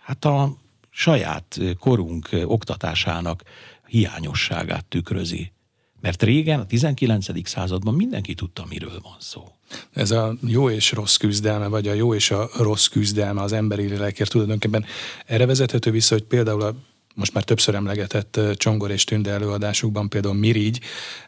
[0.00, 0.56] hát a
[0.90, 3.42] saját korunk oktatásának
[3.86, 5.52] hiányosságát tükrözi.
[6.00, 7.48] Mert régen, a 19.
[7.48, 9.48] században mindenki tudta, miről van szó.
[9.92, 13.86] Ez a jó és rossz küzdelme, vagy a jó és a rossz küzdelme az emberi
[13.86, 14.84] lélekért tulajdonképpen
[15.26, 16.74] erre vezethető vissza, hogy például a
[17.14, 20.80] most már többször emlegetett Csongor és Tünde előadásukban például Mirigy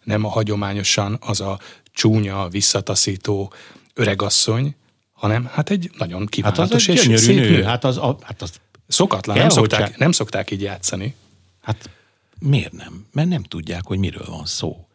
[0.03, 1.59] nem a hagyományosan az a
[1.93, 3.53] csúnya, visszataszító
[3.95, 4.75] öregasszony,
[5.13, 7.51] hanem hát egy nagyon kívánatos hát az és szép nő.
[7.51, 7.63] nő.
[7.63, 8.61] Hát az, a, hát az
[8.93, 11.15] Szokatlan, nem szokták, nem szokták így játszani.
[11.63, 11.91] Hát
[12.43, 13.07] miért nem?
[13.13, 14.87] Mert nem tudják, hogy miről van szó.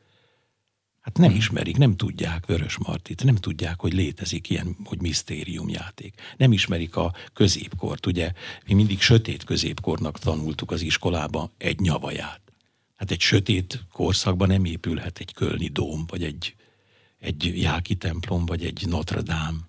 [1.02, 6.22] Hát nem ismerik, nem tudják Vörös Martit, nem tudják, hogy létezik ilyen, hogy misztériumjáték.
[6.38, 8.32] Nem ismerik a középkort, ugye
[8.66, 12.42] mi mindig sötét középkornak tanultuk az iskolába egy nyavaját.
[12.96, 16.56] Hát egy sötét korszakban nem épülhet egy kölni dóm, vagy egy,
[17.20, 19.60] egy jáki templom, vagy egy Notre Dame.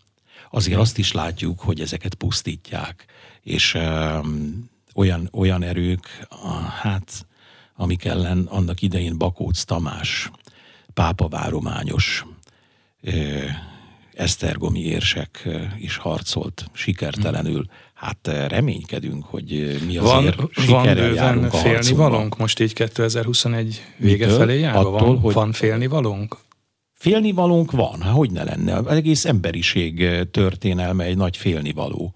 [0.50, 3.04] Azért azt is látjuk, hogy ezeket pusztítják,
[3.42, 6.26] és um, olyan, olyan erők,
[6.80, 7.26] hát
[7.80, 10.30] amik ellen annak idején Bakóc Tamás
[10.94, 12.26] pápavárományos
[14.14, 17.66] esztergomi érsek is harcolt sikertelenül.
[17.94, 24.24] Hát reménykedünk, hogy mi azért van, sikerrel járunk a félni valónk most így 2021 vége
[24.24, 24.38] Mitől?
[24.38, 24.78] felé járva?
[24.78, 26.36] Attól, van, hogy van félni valónk?
[26.92, 28.76] Félni valónk van, hát hogy ne lenne.
[28.76, 32.14] Az egész emberiség történelme egy nagy félnivaló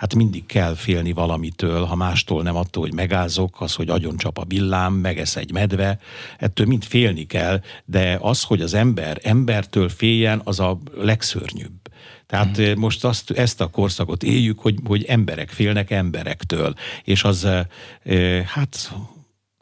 [0.00, 4.38] hát mindig kell félni valamitől, ha mástól nem attól, hogy megázok, az, hogy agyon csap
[4.38, 5.98] a villám, megesz egy medve,
[6.38, 11.90] ettől mind félni kell, de az, hogy az ember embertől féljen, az a legszörnyűbb.
[12.26, 12.78] Tehát hmm.
[12.78, 17.48] most azt, ezt a korszakot éljük, hogy, hogy emberek félnek emberektől, és az
[18.44, 18.94] hát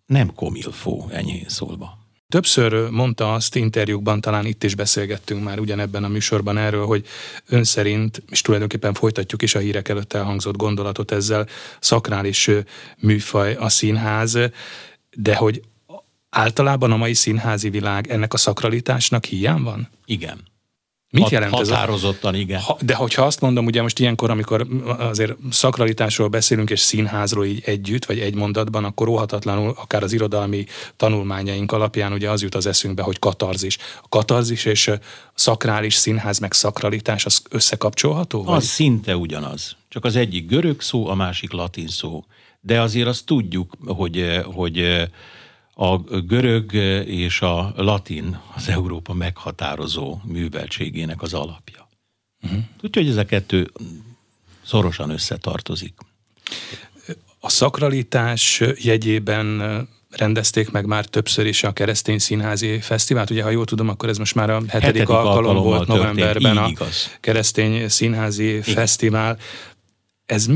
[0.07, 1.98] nem komilfó, enyhén szólva.
[2.33, 7.07] Többször mondta azt interjúkban, talán itt is beszélgettünk már ugyanebben a műsorban erről, hogy
[7.47, 11.47] ön szerint, és tulajdonképpen folytatjuk is a hírek előtt elhangzott gondolatot ezzel,
[11.81, 12.51] szakrális
[12.99, 14.39] műfaj a színház,
[15.17, 15.63] de hogy
[16.31, 19.89] általában a mai színházi világ ennek a szakralitásnak hiány van?
[20.05, 20.48] Igen.
[21.11, 21.69] Mit Hat, jelent ez?
[21.69, 22.61] Határozottan, igen.
[22.61, 24.67] Ha, de hogyha azt mondom, ugye most ilyenkor, amikor
[24.99, 30.65] azért szakralitásról beszélünk, és színházról így együtt, vagy egy mondatban, akkor óhatatlanul akár az irodalmi
[30.97, 33.79] tanulmányaink alapján ugye az jut az eszünkbe, hogy katarzis.
[34.03, 34.91] A katarzis és
[35.35, 38.45] szakrális színház meg szakralitás az összekapcsolható?
[38.45, 38.57] Vagy?
[38.57, 39.77] Az szinte ugyanaz.
[39.89, 42.25] Csak az egyik görög szó, a másik latin szó.
[42.61, 45.09] De azért azt tudjuk, hogy, hogy
[45.81, 46.73] a görög
[47.07, 51.89] és a latin az Európa meghatározó műveltségének az alapja.
[52.43, 52.61] Uh-huh.
[52.83, 53.71] Úgyhogy ez a kettő
[54.65, 55.95] szorosan összetartozik.
[57.41, 63.31] A szakralitás jegyében rendezték meg már többször is a Keresztény Színházi Fesztivált.
[63.31, 66.69] Ugye, ha jól tudom, akkor ez most már a hetedik, hetedik alkalom volt novemberben a
[66.69, 67.17] igaz.
[67.21, 68.63] Keresztény Színházi Igen.
[68.63, 69.39] Fesztivál
[70.29, 70.47] ez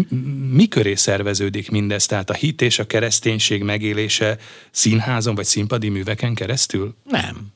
[0.51, 2.07] mi köré szerveződik mindez?
[2.07, 4.39] Tehát a hit és a kereszténység megélése
[4.71, 6.95] színházon vagy színpadi műveken keresztül?
[7.05, 7.47] Nem.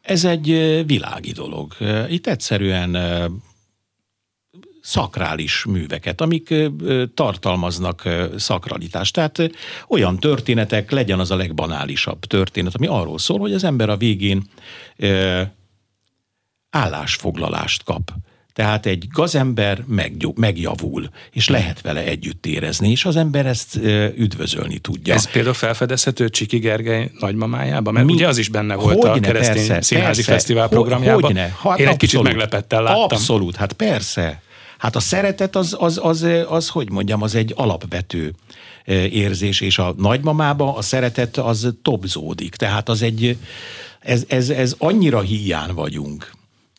[0.00, 0.46] Ez egy
[0.86, 1.76] világi dolog.
[2.08, 2.96] Itt egyszerűen
[4.80, 6.54] szakrális műveket, amik
[7.14, 9.14] tartalmaznak szakralitást.
[9.14, 9.50] Tehát
[9.88, 14.42] olyan történetek, legyen az a legbanálisabb történet, ami arról szól, hogy az ember a végén
[16.70, 18.12] állásfoglalást kap
[18.54, 19.84] tehát egy gazember
[20.34, 23.76] megjavul, és lehet vele együtt érezni, és az ember ezt
[24.16, 25.14] üdvözölni tudja.
[25.14, 27.92] Ez például felfedezhető Csiki Gergely nagymamájában?
[27.92, 28.12] Mert Mi?
[28.12, 31.22] ugye az is benne volt hogyne, a keresztény persze, színházi persze, fesztivál programjában.
[31.22, 33.02] Hogyne, hát Én abszolút, egy kicsit meglepettel láttam.
[33.02, 34.42] Abszolút, hát persze.
[34.78, 38.34] Hát a szeretet az, az, az, az, az, hogy mondjam, az egy alapvető
[39.10, 42.54] érzés, és a nagymamába a szeretet az tobzódik.
[42.54, 43.36] Tehát az egy,
[44.00, 46.30] ez, ez, ez annyira hiány vagyunk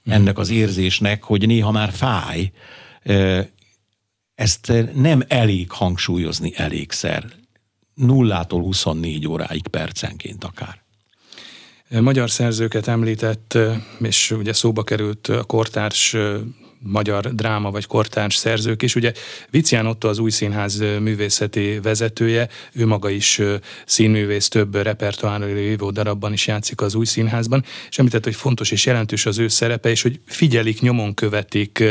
[0.06, 2.52] ennek az érzésnek, hogy néha már fáj.
[4.36, 7.26] Ezt nem elég hangsúlyozni elégszer.
[7.94, 10.84] Nullától 24 óráig percenként akár.
[11.90, 13.58] Magyar szerzőket említett,
[14.00, 16.16] és ugye szóba került a kortárs
[16.88, 18.96] magyar dráma vagy kortárs szerzők is.
[18.96, 19.12] Ugye
[19.50, 23.42] Vicián Otto az új színház művészeti vezetője, ő maga is
[23.86, 28.86] színművész, több repertoárról lévő darabban is játszik az új színházban, és említett, hogy fontos és
[28.86, 31.84] jelentős az ő szerepe, és hogy figyelik, nyomon követik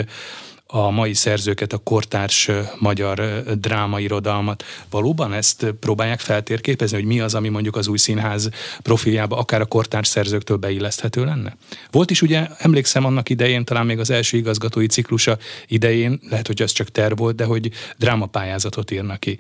[0.67, 4.65] a mai szerzőket, a kortárs magyar drámairodalmat.
[4.91, 8.51] Valóban ezt próbálják feltérképezni, hogy mi az, ami mondjuk az új színház
[8.83, 11.57] profiljába akár a kortárs szerzőktől beilleszthető lenne?
[11.91, 16.63] Volt is ugye, emlékszem annak idején, talán még az első igazgatói ciklusa idején, lehet, hogy
[16.63, 19.39] az csak terv volt, de hogy drámapályázatot írnak ki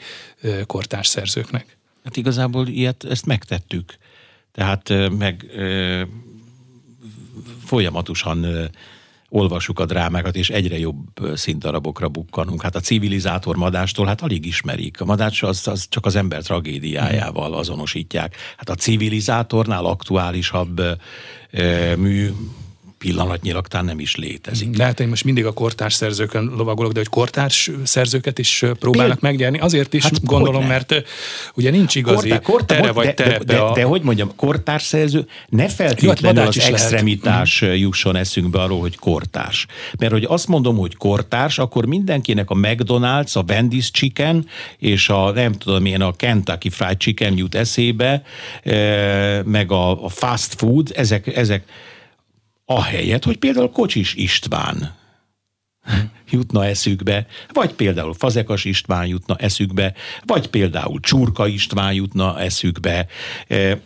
[0.66, 1.76] kortárs szerzőknek.
[2.04, 3.94] Hát igazából ilyet, ezt megtettük.
[4.52, 5.46] Tehát meg
[7.64, 8.70] folyamatosan
[9.34, 12.62] olvassuk a drámákat, és egyre jobb színdarabokra bukkanunk.
[12.62, 15.00] Hát a civilizátor madástól hát alig ismerik.
[15.00, 18.36] A madács az, az csak az ember tragédiájával azonosítják.
[18.56, 20.80] Hát a civilizátornál aktuálisabb
[21.96, 22.30] mű
[23.04, 24.76] pillanatnyilag talán nem is létezik.
[24.76, 29.32] Lehet, én most mindig a kortárs szerzőkön lovagolok, de hogy kortárs szerzőket is próbálnak Péld...
[29.32, 30.94] megnyerni, azért is hát gondolom, mert
[31.54, 33.72] ugye nincs igazi kortár, kortár, tere vagy de, de, de, a...
[33.72, 37.76] de, hogy mondjam, kortárs szerző, ne feltétlenül Jó, az extremitás lehet.
[37.76, 37.84] Mhm.
[37.84, 39.66] jusson eszünkbe arról, hogy kortárs.
[39.98, 44.46] Mert hogy azt mondom, hogy kortárs, akkor mindenkinek a McDonald's, a Wendy's Chicken
[44.78, 48.22] és a nem tudom én, a Kentucky Fried Chicken jut eszébe,
[49.44, 51.64] meg a, a fast food, ezek, ezek
[52.64, 54.94] ahelyett, hogy például Kocsis István
[56.30, 63.06] jutna eszükbe, vagy például Fazekas István jutna eszükbe, vagy például Csurka István jutna eszükbe,
[63.48, 63.80] e,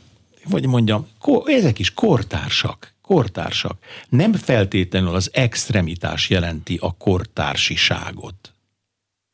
[0.44, 1.06] vagy mondjam,
[1.44, 3.78] ezek is kortársak, kortársak.
[4.08, 8.52] Nem feltétlenül az extremitás jelenti a kortársiságot.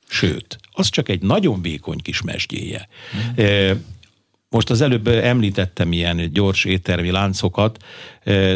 [0.08, 2.88] Sőt, az csak egy nagyon vékony kis mesdjéje.
[3.16, 3.70] Mm.
[4.54, 7.84] Most az előbb említettem ilyen gyors éttermi láncokat,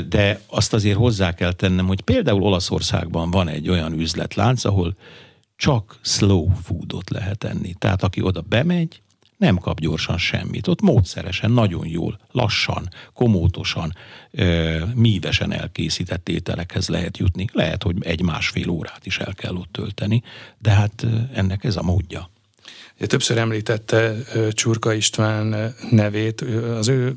[0.09, 4.97] de azt azért hozzá kell tennem, hogy például Olaszországban van egy olyan üzletlánc, ahol
[5.57, 7.75] csak slow foodot lehet enni.
[7.79, 9.01] Tehát aki oda bemegy,
[9.37, 10.69] nem kap gyorsan semmit.
[10.69, 13.95] Ott módszeresen, nagyon jól, lassan, komótosan,
[14.95, 17.47] mívesen elkészített ételekhez lehet jutni.
[17.53, 20.23] Lehet, hogy egy-másfél órát is el kell ott tölteni,
[20.59, 22.31] de hát ennek ez a módja.
[23.07, 24.15] Többször említette
[24.51, 26.41] Csurka István nevét,
[26.79, 27.17] az ő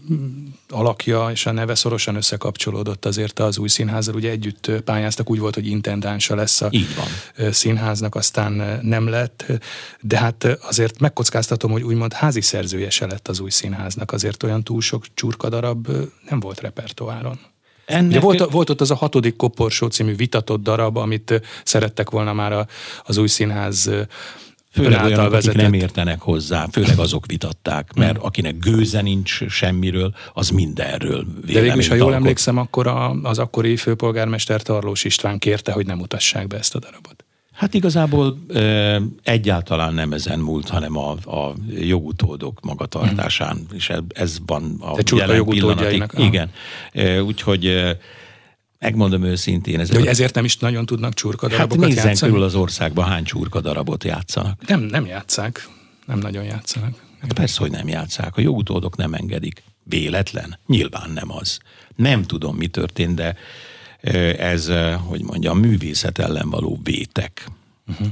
[0.70, 5.54] alakja és a neve szorosan összekapcsolódott azért az új színházzal, ugye együtt pályáztak, úgy volt,
[5.54, 7.52] hogy intendánsa lesz a Így van.
[7.52, 9.46] színháznak, aztán nem lett,
[10.02, 14.63] de hát azért megkockáztatom, hogy úgymond házi szerzője se lett az új színháznak, azért olyan
[14.63, 15.88] túl sok csurka darab
[16.30, 17.39] nem volt repertoáron.
[17.86, 18.10] Ennek...
[18.10, 22.54] Ugye volt, volt ott az a hatodik koporsó című vitatott darab, amit szerettek volna már
[22.54, 22.67] a,
[23.04, 23.89] az új színház
[24.74, 25.56] Főleg olyanok, vezetett.
[25.60, 28.26] akik nem értenek hozzá, főleg azok vitatták, mert hmm.
[28.26, 33.40] akinek gőze nincs semmiről, az mindenről De végül is, ha jól emlékszem, akkor a, az
[33.40, 37.26] akkori főpolgármester Tarlós István kérte, hogy nem mutassák be ezt a darabot.
[37.52, 43.76] Hát igazából e, egyáltalán nem ezen múlt, hanem a, a jogutódok magatartásán, hmm.
[43.76, 46.04] és ez van a Te jelen pillanatig.
[46.18, 46.52] Igen,
[46.94, 47.98] e, úgyhogy
[48.82, 49.80] Megmondom őszintén.
[49.80, 52.32] Ez hogy ezért nem is nagyon tudnak csurkadarabokat hát játszani?
[52.32, 54.67] körül az országban hány csurkadarabot játszanak.
[54.67, 55.70] Nem, nem játszák.
[56.06, 56.96] Nem nagyon játszanak.
[57.22, 58.38] Hát persze, hogy nem játszák.
[58.38, 59.63] A jogutódok nem engedik.
[59.84, 60.60] Véletlen?
[60.67, 61.60] Nyilván nem az.
[61.96, 63.36] Nem tudom, mi történt, de
[64.38, 64.72] ez,
[65.08, 67.46] hogy mondjam, művészet ellen való vétek.
[67.92, 68.08] Uh-huh.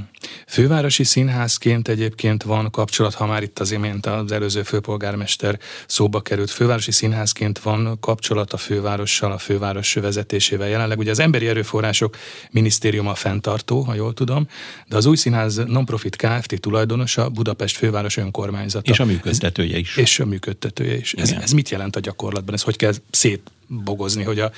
[0.46, 6.50] Fővárosi színházként egyébként van kapcsolat, ha már itt az imént az előző főpolgármester szóba került.
[6.50, 10.98] Fővárosi színházként van kapcsolat a fővárossal, a főváros vezetésével jelenleg.
[10.98, 12.16] Ugye az Emberi Erőforrások
[12.50, 14.46] Minisztériuma fenntartó, ha jól tudom,
[14.88, 16.60] de az új színház non-profit Kft.
[16.60, 18.90] tulajdonosa Budapest főváros önkormányzata.
[18.90, 19.96] És a működtetője is.
[19.96, 21.12] És a működtetője is.
[21.12, 22.54] Ez, ez mit jelent a gyakorlatban?
[22.54, 24.50] Ez hogy kell szétbogozni, hogy a,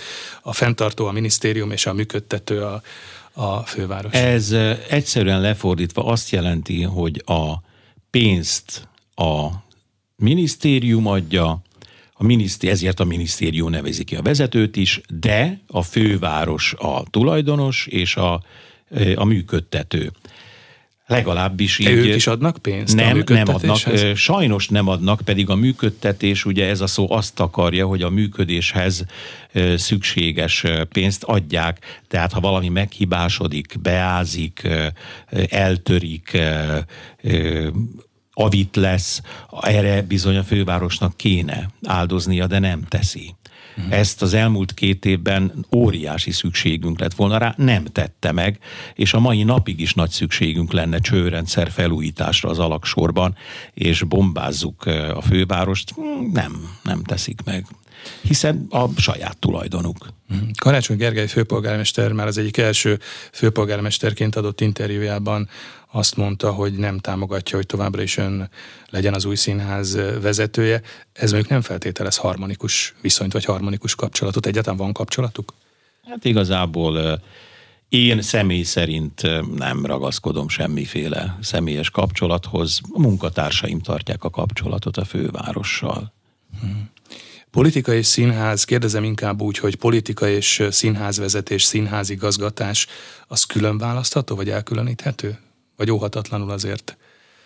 [0.43, 2.83] a fenntartó, a minisztérium és a működtető a
[3.33, 4.13] a főváros.
[4.13, 4.53] Ez
[4.89, 7.55] egyszerűen lefordítva azt jelenti, hogy a
[8.11, 9.49] pénzt a
[10.17, 11.63] minisztérium adja,
[12.13, 17.87] a minisztér, ezért a minisztérium nevezi ki a vezetőt is, de a főváros a tulajdonos
[17.87, 18.43] és a,
[19.15, 20.13] a működtető.
[21.07, 21.87] Legalábbis így.
[21.87, 23.79] De ők is adnak pénzt nem, nem adnak.
[24.15, 29.05] Sajnos nem adnak, pedig a működtetés, ugye ez a szó azt akarja, hogy a működéshez
[29.77, 32.01] szükséges pénzt adják.
[32.09, 34.69] Tehát ha valami meghibásodik, beázik,
[35.49, 36.39] eltörik,
[38.33, 39.21] avit lesz,
[39.61, 43.35] erre bizony a fővárosnak kéne áldoznia, de nem teszi.
[43.77, 43.99] Uh-huh.
[43.99, 48.59] Ezt az elmúlt két évben óriási szükségünk lett volna rá, nem tette meg,
[48.95, 53.35] és a mai napig is nagy szükségünk lenne csőrendszer felújításra az alaksorban,
[53.75, 55.95] és bombázzuk a fővárost,
[56.33, 57.67] nem, nem teszik meg.
[58.23, 60.09] hiszen a saját tulajdonuk.
[60.29, 60.41] Mhm.
[60.59, 62.99] Karácsony Gergely főpolgármester már az egyik első
[63.33, 65.49] főpolgármesterként adott interjújában
[65.93, 68.51] azt mondta, hogy nem támogatja, hogy továbbra is ön
[68.91, 70.83] legyen az új színház vezetője.
[71.13, 74.47] Ez mondjuk nem feltételez harmonikus viszonyt, vagy harmonikus kapcsolatot.
[74.47, 75.55] Egyáltalán van kapcsolatuk?
[76.09, 77.23] Hát igazából
[77.89, 79.23] én személy szerint
[79.57, 82.81] nem ragaszkodom semmiféle személyes kapcsolathoz.
[82.93, 86.13] A munkatársaim tartják a kapcsolatot a fővárossal.
[86.61, 86.91] Hmm.
[87.51, 92.87] Politika és színház, kérdezem inkább úgy, hogy politika és színházvezetés, színházigazgatás,
[93.27, 95.39] az külön választható, vagy elkülöníthető?
[95.77, 96.97] Vagy óhatatlanul azért?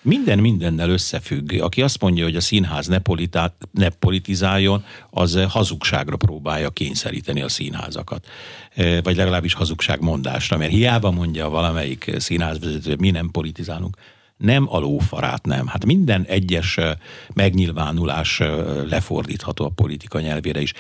[0.07, 1.61] Minden mindennel összefügg.
[1.61, 7.49] Aki azt mondja, hogy a színház ne, politá, ne politizáljon, az hazugságra próbálja kényszeríteni a
[7.49, 8.27] színházakat.
[8.75, 13.97] E, vagy legalábbis hazugságmondásra, mert hiába mondja valamelyik színházvezető, mi nem politizálunk,
[14.37, 15.67] nem a lófarát, nem.
[15.67, 16.99] Hát minden egyes e,
[17.35, 18.47] megnyilvánulás e,
[18.83, 20.73] lefordítható a politika nyelvére is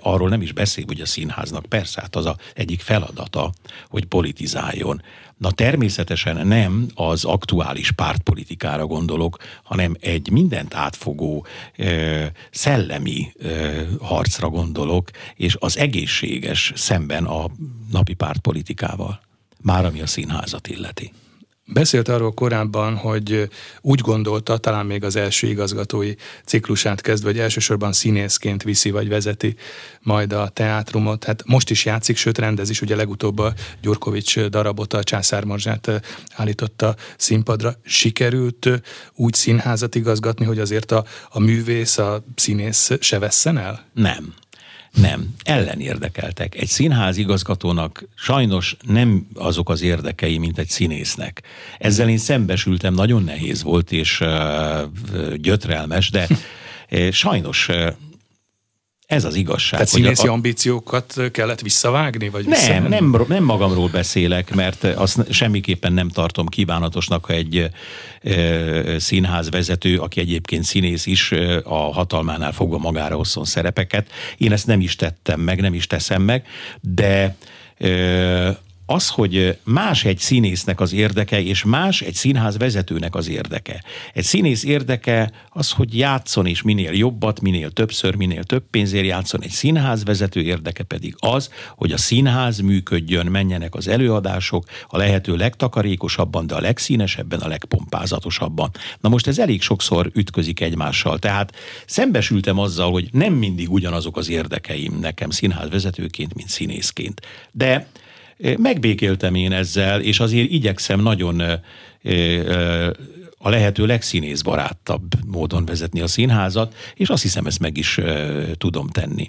[0.00, 3.52] arról nem is beszél, hogy a színháznak persze, hát az a egyik feladata,
[3.88, 5.02] hogy politizáljon.
[5.38, 11.46] Na természetesen nem az aktuális pártpolitikára gondolok, hanem egy mindent átfogó
[12.50, 13.32] szellemi
[14.00, 17.46] harcra gondolok, és az egészséges szemben a
[17.90, 19.20] napi pártpolitikával,
[19.62, 21.12] már ami a színházat illeti.
[21.72, 23.48] Beszélt arról korábban, hogy
[23.80, 29.56] úgy gondolta, talán még az első igazgatói ciklusát kezdve, hogy elsősorban színészként viszi vagy vezeti
[30.00, 31.24] majd a teátrumot.
[31.24, 33.52] Hát most is játszik, sőt rendez is, ugye legutóbb a
[33.82, 35.90] Gyurkovics darabot, a Császármorzsát
[36.34, 37.74] állította színpadra.
[37.82, 38.68] Sikerült
[39.14, 43.84] úgy színházat igazgatni, hogy azért a, a művész, a színész se vesszen el?
[43.92, 44.34] Nem.
[45.00, 46.54] Nem, ellenérdekeltek.
[46.54, 51.42] Egy színház igazgatónak sajnos nem azok az érdekei, mint egy színésznek.
[51.78, 56.26] Ezzel én szembesültem, nagyon nehéz volt és uh, gyötrelmes, de
[57.10, 57.68] sajnos
[59.08, 59.70] ez az igazság.
[59.70, 60.32] Tehát színészi a...
[60.32, 62.28] ambíciókat kellett visszavágni?
[62.28, 67.70] Vagy nem, nem, nem magamról beszélek, mert azt semmiképpen nem tartom kívánatosnak, ha egy
[68.22, 71.32] e, színház vezető, aki egyébként színész is,
[71.64, 74.10] a hatalmánál fogva magára osszon szerepeket.
[74.36, 76.46] Én ezt nem is tettem meg, nem is teszem meg,
[76.80, 77.36] de
[78.90, 83.82] az, hogy más egy színésznek az érdeke, és más egy színház vezetőnek az érdeke.
[84.14, 89.42] Egy színész érdeke az, hogy játszon, és minél jobbat, minél többször, minél több pénzért játszon.
[89.42, 95.36] Egy színház vezető érdeke pedig az, hogy a színház működjön, menjenek az előadások a lehető
[95.36, 98.70] legtakarékosabban, de a legszínesebben, a legpompázatosabban.
[99.00, 101.18] Na most ez elég sokszor ütközik egymással.
[101.18, 107.20] Tehát szembesültem azzal, hogy nem mindig ugyanazok az érdekeim nekem színház vezetőként, mint színészként.
[107.52, 107.86] De
[108.56, 111.42] Megbékéltem én ezzel, és azért igyekszem nagyon
[113.38, 118.88] a lehető legszínészbarátabb módon vezetni a színházat, és azt hiszem, ezt meg is uh, tudom
[118.88, 119.28] tenni.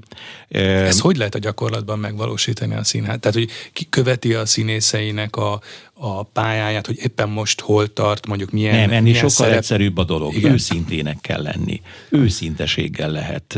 [0.49, 3.17] Ez hogy lehet a gyakorlatban megvalósítani a színház?
[3.19, 5.61] Tehát, hogy ki követi a színészeinek a,
[5.93, 9.57] a pályáját, hogy éppen most hol tart, mondjuk milyen Nem, ennél milyen sokkal szerep...
[9.57, 10.35] egyszerűbb a dolog.
[10.35, 10.51] Igen.
[10.51, 11.81] Őszintének kell lenni.
[12.09, 13.57] Őszinteséggel lehet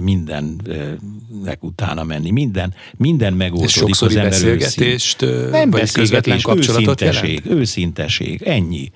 [0.00, 2.30] mindennek utána menni.
[2.30, 7.60] Minden, minden megoldódik az ember beszélgetést, nem vagy közvetlen kapcsolatot őszinteség, jelent?
[7.60, 8.90] őszinteség, ennyi.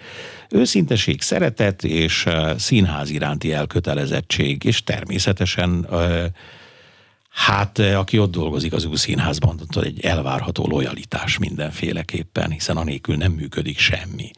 [0.51, 5.87] Őszinteség, szeretet és színház iránti elkötelezettség, és természetesen
[7.37, 13.33] Hát, aki ott dolgozik az új színházban, ott egy elvárható lojalitás mindenféleképpen, hiszen anélkül nem
[13.33, 14.31] működik semmi.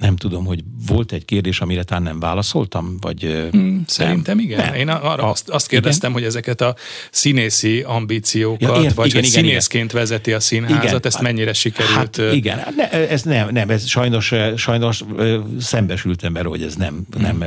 [0.00, 3.48] Nem tudom, hogy volt egy kérdés, amire talán nem válaszoltam, vagy...
[3.50, 4.44] Hmm, szerintem nem.
[4.44, 4.64] igen.
[4.64, 4.74] Nem.
[4.74, 6.22] Én arra a, azt, azt kérdeztem, igen?
[6.22, 6.74] hogy ezeket a
[7.10, 10.00] színészi ambíciókat, ja, ér, vagy igen, hogy igen, színészként igen.
[10.00, 11.00] vezeti a színházat, igen.
[11.02, 12.16] ezt mennyire sikerült...
[12.16, 15.04] Hát igen, hát ne, ez nem, nem, ez sajnos, sajnos
[15.60, 17.22] szembesültem vele, hogy ez nem, hmm.
[17.22, 17.44] nem,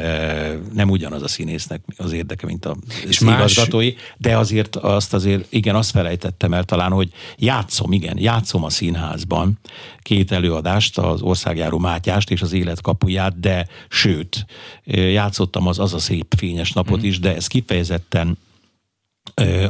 [0.73, 2.75] nem ugyanaz a színésznek az érdeke, mint a
[3.07, 8.63] és igazgatói, de azért azt azért, igen, azt felejtettem el talán, hogy játszom, igen, játszom
[8.63, 9.59] a színházban
[10.03, 14.45] két előadást, az országjáró Mátyást és az élet kapuját, de sőt,
[14.85, 17.05] játszottam az az a szép fényes napot mm.
[17.05, 18.37] is, de ez kifejezetten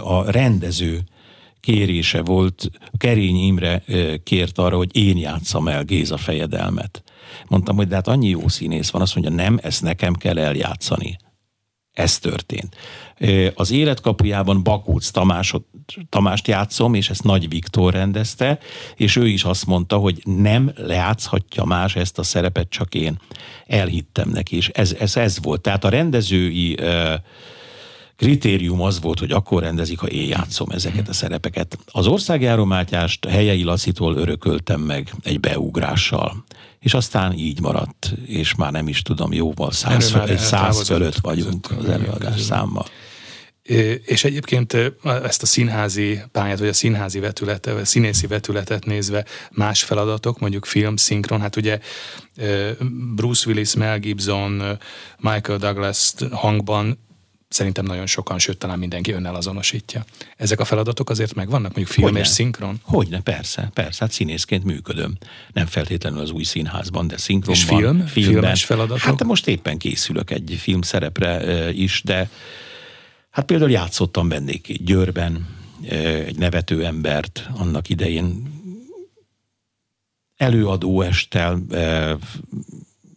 [0.03, 1.03] a rendező
[1.59, 3.83] kérése volt, Kerény Imre
[4.23, 7.03] kért arra, hogy én játszam el Géza fejedelmet.
[7.47, 11.17] Mondtam, hogy de hát annyi jó színész van, azt mondja, nem, ezt nekem kell eljátszani.
[11.93, 12.75] Ez történt.
[13.53, 15.65] Az életkapujában Bakóc Tamásot,
[16.09, 18.59] Tamást játszom, és ezt Nagy Viktor rendezte,
[18.95, 23.19] és ő is azt mondta, hogy nem lejátszhatja más ezt a szerepet, csak én.
[23.65, 25.61] Elhittem neki, és ez, ez, ez volt.
[25.61, 26.77] Tehát a rendezői
[28.15, 31.77] kritérium az volt, hogy akkor rendezik, ha én játszom ezeket a szerepeket.
[31.91, 36.43] Az országjáró Mátyást helyei Lacitól örököltem meg egy beugrással,
[36.83, 41.71] és aztán így maradt, és már nem is tudom, jóval száz, föl, száz fölött vagyunk
[41.77, 42.85] az előadás számmal.
[44.05, 44.73] És egyébként
[45.03, 50.39] ezt a színházi pályát, vagy a színházi vetületet, vagy a színészi vetületet nézve más feladatok,
[50.39, 51.79] mondjuk film, szinkron, hát ugye
[53.15, 54.77] Bruce Willis, Mel Gibson,
[55.19, 56.99] Michael Douglas hangban
[57.53, 60.05] szerintem nagyon sokan, sőt talán mindenki önnel azonosítja.
[60.37, 62.19] Ezek a feladatok azért megvannak, mondjuk film Hogyne?
[62.19, 62.79] és szinkron?
[62.81, 65.17] Hogyne, persze, persze, hát színészként működöm.
[65.53, 67.63] Nem feltétlenül az új színházban, de szinkronban.
[67.63, 68.05] És film?
[68.05, 68.41] Filmben.
[68.41, 68.99] Filmes feladatok?
[68.99, 72.29] Hát most éppen készülök egy filmszerepre is, de
[73.33, 75.47] Hát például játszottam vendégké Győrben
[76.25, 78.51] egy nevető embert annak idején
[80.35, 81.61] előadóestel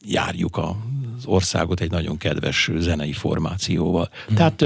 [0.04, 0.74] járjuk az
[1.24, 4.10] országot egy nagyon kedves zenei formációval.
[4.32, 4.34] Mm.
[4.34, 4.64] Tehát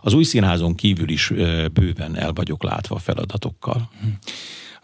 [0.00, 1.32] az új színházon kívül is
[1.72, 3.90] bőven el vagyok látva feladatokkal.
[4.06, 4.08] Mm.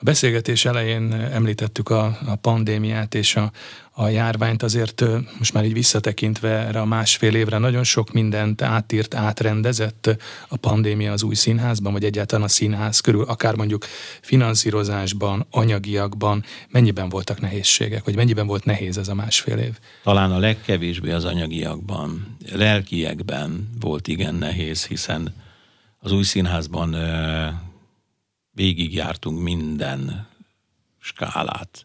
[0.03, 3.53] A beszélgetés elején említettük a, a pandémiát és a,
[3.91, 5.05] a járványt, azért
[5.39, 10.17] most már így visszatekintve erre a másfél évre nagyon sok mindent átírt, átrendezett
[10.49, 13.85] a pandémia az új színházban, vagy egyáltalán a színház körül, akár mondjuk
[14.21, 19.79] finanszírozásban, anyagiakban, mennyiben voltak nehézségek, vagy mennyiben volt nehéz ez a másfél év?
[20.03, 25.35] Talán a legkevésbé az anyagiakban, lelkiekben volt igen nehéz, hiszen
[25.99, 26.95] az új színházban
[28.53, 30.29] végigjártunk minden
[31.01, 31.85] skálát.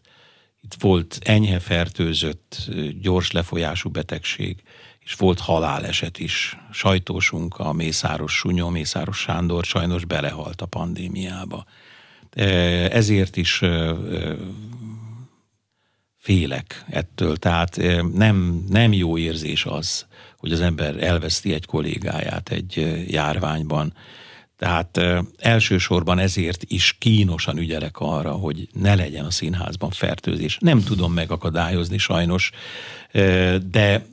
[0.60, 4.62] Itt volt enyhe fertőzött, gyors lefolyású betegség,
[4.98, 6.56] és volt haláleset is.
[6.72, 11.64] Sajtósunk, a Mészáros Sunyó, Mészáros Sándor sajnos belehalt a pandémiába.
[12.90, 13.62] Ezért is
[16.16, 17.36] félek ettől.
[17.36, 17.76] Tehát
[18.14, 20.06] nem, nem jó érzés az,
[20.36, 23.94] hogy az ember elveszti egy kollégáját egy járványban.
[24.58, 25.00] Tehát
[25.36, 30.58] elsősorban ezért is kínosan ügyelek arra, hogy ne legyen a színházban fertőzés.
[30.60, 32.50] Nem tudom megakadályozni sajnos,
[33.70, 34.06] de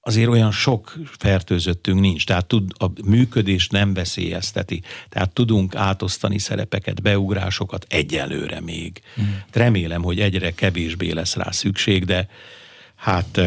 [0.00, 4.82] azért olyan sok fertőzöttünk nincs, tehát tud, a működés nem veszélyezteti.
[5.08, 9.02] Tehát tudunk átosztani szerepeket, beugrásokat egyelőre még.
[9.20, 9.24] Mm.
[9.52, 12.28] Remélem, hogy egyre kevésbé lesz rá szükség, de
[12.94, 13.40] hát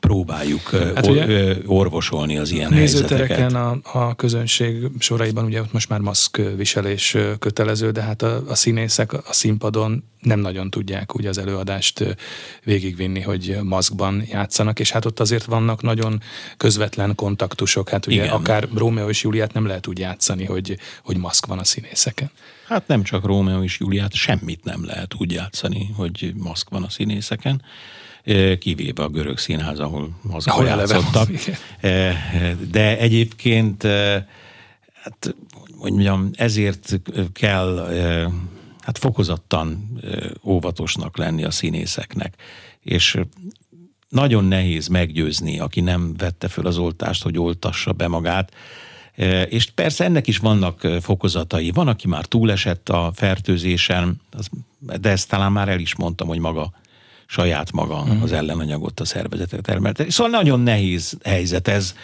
[0.00, 6.00] próbáljuk hát ugye, orvosolni az ilyen nézőtereken a, a közönség soraiban ugye ott most már
[6.00, 11.38] maszk viselés kötelező, de hát a, a színészek a színpadon nem nagyon tudják úgy az
[11.38, 12.16] előadást
[12.64, 16.20] végigvinni, hogy maszkban játszanak, és hát ott azért vannak nagyon
[16.56, 17.88] közvetlen kontaktusok.
[17.88, 18.34] Hát ugye Igen.
[18.34, 22.30] akár Rómeó és Júliát nem lehet úgy játszani, hogy, hogy maszk van a színészeken.
[22.66, 26.90] Hát nem csak Rómeó és Júliát, semmit nem lehet úgy játszani, hogy maszk van a
[26.90, 27.62] színészeken
[28.58, 31.28] kivéve a görög színház, ahol mozgó játszottak.
[32.70, 33.82] De egyébként,
[35.02, 35.34] hát,
[35.76, 37.00] hogy mondjam, ezért
[37.32, 37.88] kell
[38.80, 39.98] hát fokozottan
[40.44, 42.34] óvatosnak lenni a színészeknek.
[42.80, 43.18] És
[44.08, 48.52] nagyon nehéz meggyőzni, aki nem vette föl az oltást, hogy oltassa be magát.
[49.48, 51.70] És persze ennek is vannak fokozatai.
[51.70, 54.20] Van, aki már túlesett a fertőzésen,
[55.00, 56.72] de ezt talán már el is mondtam, hogy maga
[57.32, 58.22] saját maga uh-huh.
[58.22, 60.10] az ellenanyagot a szervezetre termelte.
[60.10, 61.94] Szóval nagyon nehéz helyzet ez,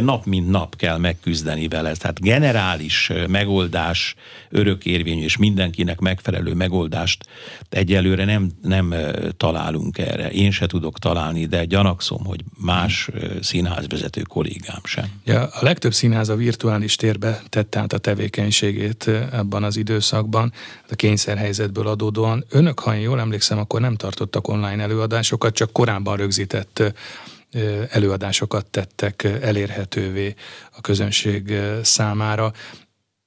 [0.00, 1.94] nap mint nap kell megküzdeni vele.
[1.94, 4.14] Tehát generális megoldás,
[4.50, 7.26] örökérvényű és mindenkinek megfelelő megoldást
[7.68, 8.94] egyelőre nem, nem
[9.36, 10.30] találunk erre.
[10.30, 13.10] Én se tudok találni, de gyanakszom, hogy más
[13.40, 15.04] színházvezető kollégám sem.
[15.24, 20.52] Ja, a legtöbb színház a virtuális térbe tette át a tevékenységét ebben az időszakban,
[20.90, 22.44] a kényszerhelyzetből adódóan.
[22.50, 26.82] Önök, ha én jól emlékszem, akkor nem tartottak online online előadásokat, csak korábban rögzített
[27.90, 30.34] előadásokat tettek elérhetővé
[30.76, 31.52] a közönség
[31.82, 32.52] számára.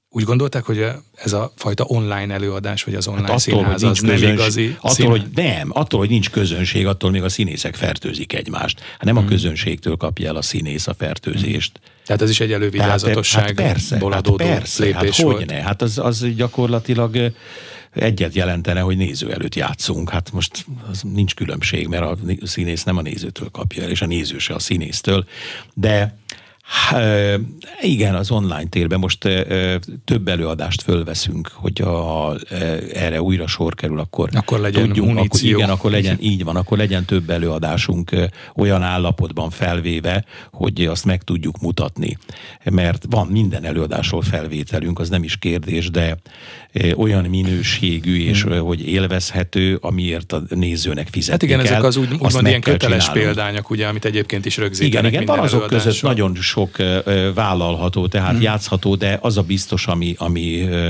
[0.08, 4.00] Úgy gondolták, hogy ez a fajta online előadás, vagy az online hát attól, színház az
[4.00, 5.18] közönség, nem igazi attól, színház?
[5.18, 8.80] hogy nem, attól, hogy nincs közönség, attól még a színészek fertőzik egymást.
[8.80, 9.26] Hát nem hmm.
[9.26, 11.80] a közönségtől kapja el a színész a fertőzést.
[11.82, 11.94] Hmm.
[12.04, 15.62] Tehát ez is egy elővigyázatosság hát persze, hát persze, lépés hát hogy ne?
[15.62, 17.32] Hát az, az gyakorlatilag
[18.02, 20.10] egyet jelentene, hogy néző előtt játszunk.
[20.10, 24.06] Hát most az nincs különbség, mert a színész nem a nézőtől kapja el, és a
[24.06, 25.26] néző se a színésztől.
[25.74, 26.18] De
[27.80, 29.28] Igen, az online térben most
[30.04, 32.34] több előadást fölveszünk, hogy a,
[32.92, 35.48] erre újra sor kerül, akkor, akkor legyen tudjunk, muníció.
[35.48, 38.10] Akkor, igen, akkor legyen, így van, akkor legyen több előadásunk
[38.54, 42.18] olyan állapotban felvéve, hogy azt meg tudjuk mutatni.
[42.64, 46.16] Mert van minden előadásról felvételünk, az nem is kérdés, de
[46.96, 48.58] olyan minőségű és hmm.
[48.58, 53.04] hogy élvezhető, amiért a nézőnek fizetni Hát igen, kell, ezek az úgy, úgymond ilyen köteles
[53.04, 53.34] csinálnunk.
[53.34, 56.76] példányok, ugye, amit egyébként is rögzítenek Igen, igen, van azok között nagyon sok
[57.34, 58.40] vállalható, tehát hmm.
[58.40, 60.40] játszható, de az a biztos, ami, ami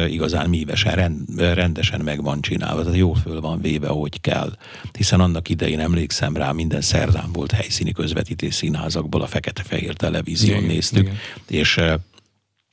[0.09, 4.53] igazán mívesen, rend, rendesen meg van csinálva, tehát jól föl van véve, ahogy kell.
[4.97, 10.71] Hiszen annak idején emlékszem rá, minden szerdán volt helyszíni közvetítés színházakból, a fekete-fehér televízión igen,
[10.71, 11.17] néztük, igen.
[11.49, 11.81] és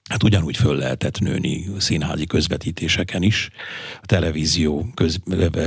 [0.10, 3.50] Hát ugyanúgy föl lehetett nőni színházi közvetítéseken is,
[4.02, 5.20] a televízió köz,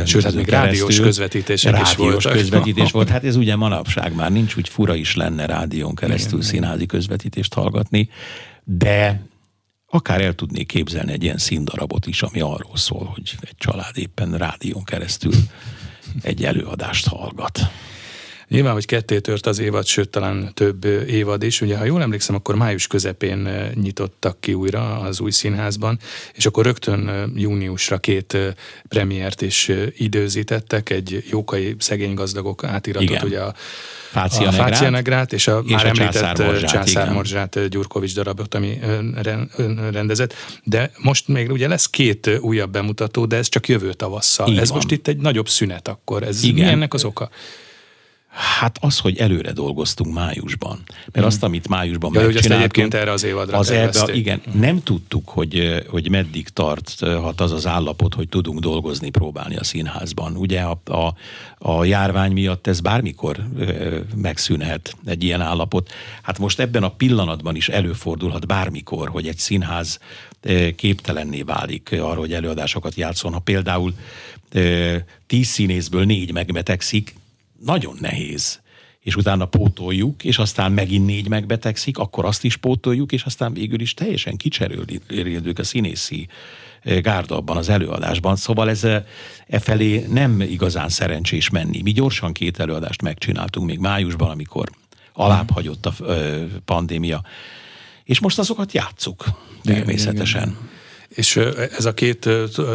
[0.04, 2.32] Sőt, hát még rádiós közvetítések rádiós is voltak.
[2.32, 3.08] közvetítés volt.
[3.16, 7.54] Hát ez ugye manapság már nincs, úgy fura is lenne rádión keresztül igen, színházi közvetítést
[7.54, 8.08] hallgatni,
[8.64, 9.26] de
[9.86, 14.36] akár el tudnék képzelni egy ilyen színdarabot is, ami arról szól, hogy egy család éppen
[14.36, 15.34] rádión keresztül
[16.22, 17.60] egy előadást hallgat.
[18.48, 21.60] Nyilván, hogy ketté tört az évad, sőt talán több évad is.
[21.60, 25.98] Ugye, ha jól emlékszem, akkor május közepén nyitottak ki újra az új színházban,
[26.34, 28.36] és akkor rögtön júniusra két
[28.88, 33.24] premiért is időzítettek, egy jókai szegény gazdagok átiratot, Igen.
[33.24, 33.54] ugye a
[34.10, 38.78] Fácia, a Fácia Negrát, és a és már a említett Császár Morzsát Gyurkovics darabot, ami
[39.92, 40.34] rendezett.
[40.64, 44.48] De most még ugye lesz két újabb bemutató, de ez csak jövő tavasszal.
[44.48, 44.76] Így ez van.
[44.76, 46.22] most itt egy nagyobb szünet akkor.
[46.22, 46.64] Ez Igen.
[46.64, 47.30] mi ennek az oka?
[48.36, 50.82] Hát az, hogy előre dolgoztunk májusban.
[50.86, 51.24] Mert hmm.
[51.24, 52.94] azt, amit májusban ja, megcsináltunk...
[52.94, 54.60] Erre az évadra az erre, Igen, hmm.
[54.60, 60.36] nem tudtuk, hogy, hogy meddig tarthat az az állapot, hogy tudunk dolgozni, próbálni a színházban.
[60.36, 61.14] Ugye a, a,
[61.58, 65.90] a járvány miatt ez bármikor ö, megszűnhet egy ilyen állapot.
[66.22, 69.98] Hát most ebben a pillanatban is előfordulhat bármikor, hogy egy színház
[70.42, 73.32] ö, képtelenné válik arra, hogy előadásokat játszon.
[73.32, 73.94] Ha például
[74.52, 77.14] ö, tíz színészből négy megbetegszik,
[77.58, 78.60] nagyon nehéz
[79.06, 83.80] és utána pótoljuk, és aztán megint négy megbetegszik, akkor azt is pótoljuk, és aztán végül
[83.80, 86.28] is teljesen kicserélődük a színészi
[86.82, 88.36] eh, gárda abban az előadásban.
[88.36, 89.04] Szóval ez eh,
[89.46, 91.82] e felé nem igazán szerencsés menni.
[91.82, 94.70] Mi gyorsan két előadást megcsináltunk még májusban, amikor
[95.12, 97.22] alább hagyott a eh, pandémia.
[98.04, 99.24] És most azokat játszuk
[99.62, 100.42] természetesen.
[100.42, 100.75] Igen, igen.
[101.16, 101.36] És
[101.76, 102.28] ez a két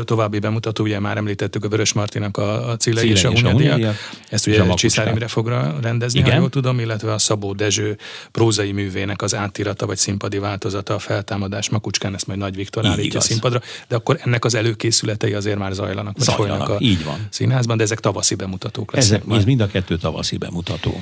[0.04, 3.96] további bemutató, ugye már említettük a Vörös Martinak a, a Cille, és a Hunyadiak.
[4.30, 6.32] Ezt ugye Csiszár Imre fogra rendezni, Igen.
[6.32, 7.98] ha jól tudom, illetve a Szabó Dezső
[8.32, 13.04] prózai művének az átirata vagy színpadi változata, a feltámadás Makucskán, ezt majd Nagy Viktor állítja
[13.04, 13.26] igaz.
[13.26, 17.28] színpadra, de akkor ennek az előkészületei azért már zajlanak, vagy zajlanak, a így van.
[17.30, 19.22] színházban, de ezek tavaszi bemutatók lesznek.
[19.28, 21.02] Ezek, ez mind a kettő tavaszi bemutató.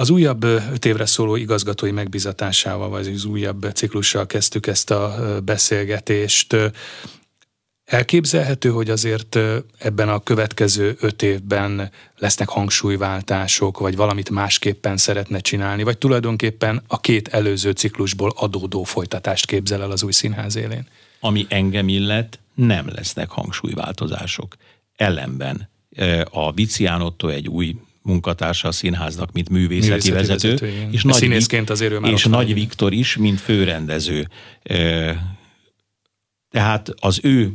[0.00, 6.56] Az újabb öt évre szóló igazgatói megbizatásával, vagy az újabb ciklussal kezdtük ezt a beszélgetést.
[7.84, 9.38] Elképzelhető, hogy azért
[9.78, 17.00] ebben a következő öt évben lesznek hangsúlyváltások, vagy valamit másképpen szeretne csinálni, vagy tulajdonképpen a
[17.00, 20.86] két előző ciklusból adódó folytatást képzel el az új színház élén?
[21.20, 24.56] Ami engem illet, nem lesznek hangsúlyváltozások.
[24.96, 25.68] Ellenben
[26.30, 27.76] a Viciánotto egy új
[28.08, 32.24] munkatársa a színháznak, mint művészeti, művészeti vezető, vezető és, nagy, színészként azért ő már és
[32.24, 34.28] Nagy Viktor is, mint főrendező.
[36.50, 37.52] Tehát az ő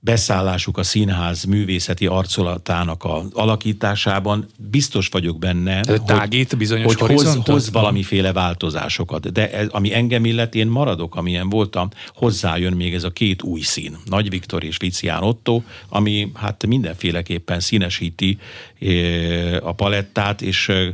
[0.00, 4.46] beszállásuk a színház művészeti arcolatának a alakításában.
[4.70, 9.32] Biztos vagyok benne, hogy, tágít bizonyos hogy hoz, hoz valamiféle változásokat.
[9.32, 13.60] De ez, ami engem illet, én maradok, amilyen voltam, hozzájön még ez a két új
[13.60, 18.38] szín, Nagy Viktor és Vicián Otto, ami hát mindenféleképpen színesíti
[18.80, 20.88] eh, a palettát, és eh,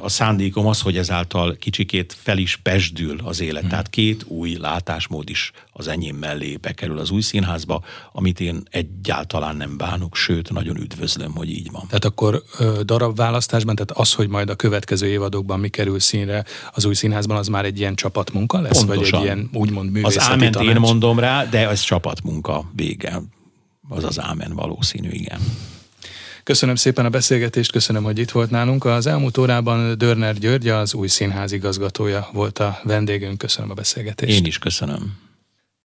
[0.00, 3.60] a szándékom az, hogy ezáltal kicsikét fel is pesdül az élet.
[3.60, 3.70] Hmm.
[3.70, 9.56] Tehát két új látásmód is az enyém mellé bekerül az új színházba, amit én egyáltalán
[9.56, 11.86] nem bánok, sőt, nagyon üdvözlöm, hogy így van.
[11.86, 12.42] Tehát akkor
[12.84, 17.48] darabválasztásban, tehát az, hogy majd a következő évadokban mi kerül színre az új színházban, az
[17.48, 18.84] már egy ilyen csapatmunka lesz?
[18.84, 19.20] Pontosan.
[19.20, 20.74] Vagy egy ilyen úgymond művészeti Az áment tanács?
[20.74, 23.22] én mondom rá, de ez csapatmunka vége.
[23.88, 25.40] Az az ámen valószínű, igen.
[26.44, 28.84] Köszönöm szépen a beszélgetést, köszönöm, hogy itt volt nálunk.
[28.84, 33.38] Az elmúlt órában Dörner György, az új színház igazgatója volt a vendégünk.
[33.38, 34.38] Köszönöm a beszélgetést.
[34.38, 35.31] Én is köszönöm.